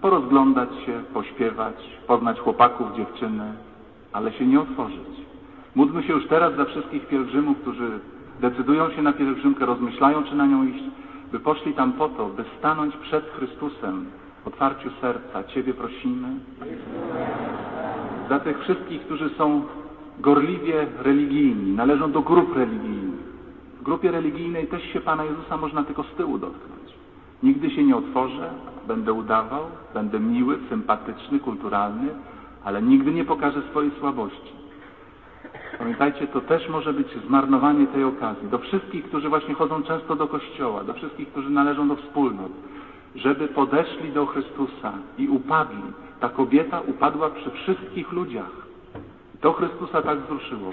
porozglądać 0.00 0.68
się, 0.86 0.92
pośpiewać, 1.14 1.74
poznać 2.06 2.40
chłopaków, 2.40 2.86
dziewczyny, 2.96 3.52
ale 4.12 4.32
się 4.32 4.46
nie 4.46 4.60
otworzyć. 4.60 5.18
Módlmy 5.74 6.02
się 6.02 6.12
już 6.12 6.26
teraz 6.26 6.54
za 6.54 6.64
wszystkich 6.64 7.06
pielgrzymów, 7.06 7.58
którzy 7.58 8.00
decydują 8.40 8.90
się 8.90 9.02
na 9.02 9.12
pielgrzymkę, 9.12 9.66
rozmyślają, 9.66 10.24
czy 10.24 10.34
na 10.34 10.46
nią 10.46 10.64
iść, 10.64 10.84
by 11.32 11.40
poszli 11.40 11.74
tam 11.74 11.92
po 11.92 12.08
to, 12.08 12.26
by 12.26 12.44
stanąć 12.58 12.96
przed 12.96 13.30
Chrystusem 13.30 14.06
w 14.44 14.46
otwarciu 14.46 14.90
serca. 15.00 15.44
Ciebie 15.44 15.74
prosimy. 15.74 16.28
Za 18.28 18.38
tych 18.40 18.60
wszystkich, 18.60 19.02
którzy 19.02 19.28
są 19.28 19.62
gorliwie 20.20 20.86
religijni, 20.98 21.72
należą 21.72 22.12
do 22.12 22.22
grup 22.22 22.56
religijnych. 22.56 23.28
W 23.80 23.82
grupie 23.82 24.10
religijnej 24.10 24.66
też 24.66 24.82
się 24.92 25.00
Pana 25.00 25.24
Jezusa 25.24 25.56
można 25.56 25.84
tylko 25.84 26.02
z 26.02 26.14
tyłu 26.16 26.38
dotknąć. 26.38 26.94
Nigdy 27.42 27.70
się 27.70 27.84
nie 27.84 27.96
otworzę, 27.96 28.50
będę 28.88 29.12
udawał, 29.12 29.64
będę 29.94 30.20
miły, 30.20 30.58
sympatyczny, 30.68 31.38
kulturalny, 31.40 32.08
ale 32.64 32.82
nigdy 32.82 33.12
nie 33.12 33.24
pokażę 33.24 33.62
swojej 33.70 33.90
słabości. 34.00 34.57
Pamiętajcie, 35.78 36.26
to 36.26 36.40
też 36.40 36.68
może 36.68 36.92
być 36.92 37.06
zmarnowanie 37.26 37.86
tej 37.86 38.04
okazji. 38.04 38.48
Do 38.48 38.58
wszystkich, 38.58 39.04
którzy 39.04 39.28
właśnie 39.28 39.54
chodzą 39.54 39.82
często 39.82 40.16
do 40.16 40.26
kościoła, 40.26 40.84
do 40.84 40.94
wszystkich, 40.94 41.28
którzy 41.28 41.50
należą 41.50 41.88
do 41.88 41.96
wspólnot. 41.96 42.52
żeby 43.14 43.48
podeszli 43.48 44.12
do 44.12 44.26
Chrystusa 44.26 44.92
i 45.18 45.28
upadli. 45.28 45.82
Ta 46.20 46.28
kobieta 46.28 46.80
upadła 46.80 47.30
przy 47.30 47.50
wszystkich 47.50 48.12
ludziach. 48.12 48.50
To 49.40 49.52
Chrystusa 49.52 50.02
tak 50.02 50.18
wzruszyło. 50.18 50.72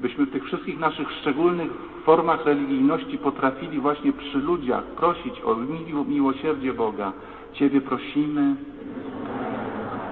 Byśmy 0.00 0.26
w 0.26 0.30
tych 0.30 0.44
wszystkich 0.44 0.78
naszych 0.78 1.10
szczególnych 1.12 1.70
formach 2.04 2.44
religijności 2.46 3.18
potrafili 3.18 3.80
właśnie 3.80 4.12
przy 4.12 4.38
ludziach 4.38 4.84
prosić 4.84 5.40
o 5.44 5.54
miło- 5.56 6.04
miłosierdzie 6.04 6.72
Boga. 6.72 7.12
Ciebie 7.52 7.80
prosimy 7.80 8.54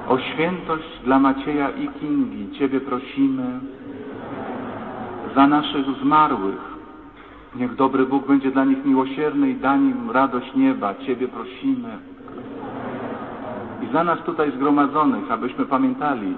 o 0.09 0.19
świętość 0.19 1.01
dla 1.05 1.19
Macieja 1.19 1.71
i 1.71 1.89
Kingi. 1.89 2.59
Ciebie 2.59 2.81
prosimy 2.81 3.61
za 5.35 5.47
naszych 5.47 5.87
zmarłych. 6.03 6.71
Niech 7.57 7.75
dobry 7.75 8.07
Bóg 8.07 8.27
będzie 8.27 8.51
dla 8.51 8.65
nich 8.65 8.85
miłosierny 8.85 9.51
i 9.51 9.55
da 9.55 9.77
im 9.77 10.11
radość 10.11 10.55
nieba. 10.55 10.95
Ciebie 10.95 11.29
prosimy. 11.29 11.99
I 13.83 13.93
za 13.93 14.05
nas 14.05 14.19
tutaj 14.23 14.53
zgromadzonych, 14.53 15.31
abyśmy 15.31 15.67
pamiętali, 15.67 16.35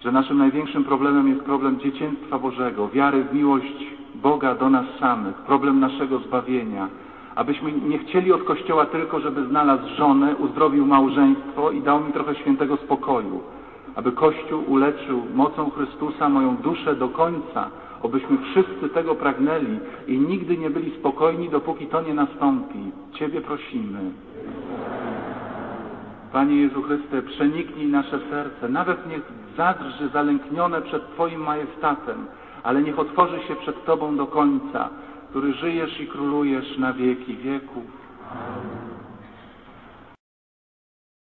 że 0.00 0.12
naszym 0.12 0.38
największym 0.38 0.84
problemem 0.84 1.28
jest 1.28 1.40
problem 1.40 1.80
dzieciństwa 1.80 2.38
Bożego, 2.38 2.88
wiary 2.88 3.24
w 3.24 3.34
miłość 3.34 3.86
Boga 4.14 4.54
do 4.54 4.70
nas 4.70 4.86
samych, 5.00 5.34
problem 5.34 5.80
naszego 5.80 6.18
zbawienia. 6.18 6.88
Abyśmy 7.34 7.72
nie 7.72 7.98
chcieli 7.98 8.32
od 8.32 8.42
Kościoła 8.42 8.86
tylko, 8.86 9.20
żeby 9.20 9.46
znalazł 9.46 9.96
żonę, 9.96 10.36
uzdrowił 10.36 10.86
małżeństwo 10.86 11.70
i 11.70 11.82
dał 11.82 12.00
mi 12.00 12.12
trochę 12.12 12.34
świętego 12.34 12.76
spokoju. 12.76 13.40
Aby 13.96 14.12
Kościół 14.12 14.64
uleczył 14.66 15.22
mocą 15.34 15.70
Chrystusa 15.70 16.28
moją 16.28 16.56
duszę 16.56 16.96
do 16.96 17.08
końca, 17.08 17.70
obyśmy 18.02 18.38
wszyscy 18.38 18.88
tego 18.88 19.14
pragnęli 19.14 19.78
i 20.06 20.18
nigdy 20.18 20.58
nie 20.58 20.70
byli 20.70 20.98
spokojni, 20.98 21.48
dopóki 21.48 21.86
to 21.86 22.02
nie 22.02 22.14
nastąpi. 22.14 22.78
Ciebie 23.12 23.40
prosimy. 23.40 23.98
Panie 26.32 26.56
Jezu 26.56 26.82
Chryste, 26.82 27.22
przeniknij 27.22 27.86
nasze 27.86 28.18
serce, 28.30 28.68
nawet 28.68 29.06
niech 29.08 29.22
zadrży 29.56 30.08
zalęknione 30.08 30.82
przed 30.82 31.12
Twoim 31.12 31.40
majestatem, 31.40 32.26
ale 32.62 32.82
niech 32.82 32.98
otworzy 32.98 33.40
się 33.40 33.56
przed 33.56 33.84
Tobą 33.84 34.16
do 34.16 34.26
końca, 34.26 34.88
który 35.30 35.52
żyjesz 35.52 36.00
i 36.00 36.06
królujesz 36.06 36.78
na 36.78 36.92
wieki 36.92 37.36
wieków. 37.36 37.84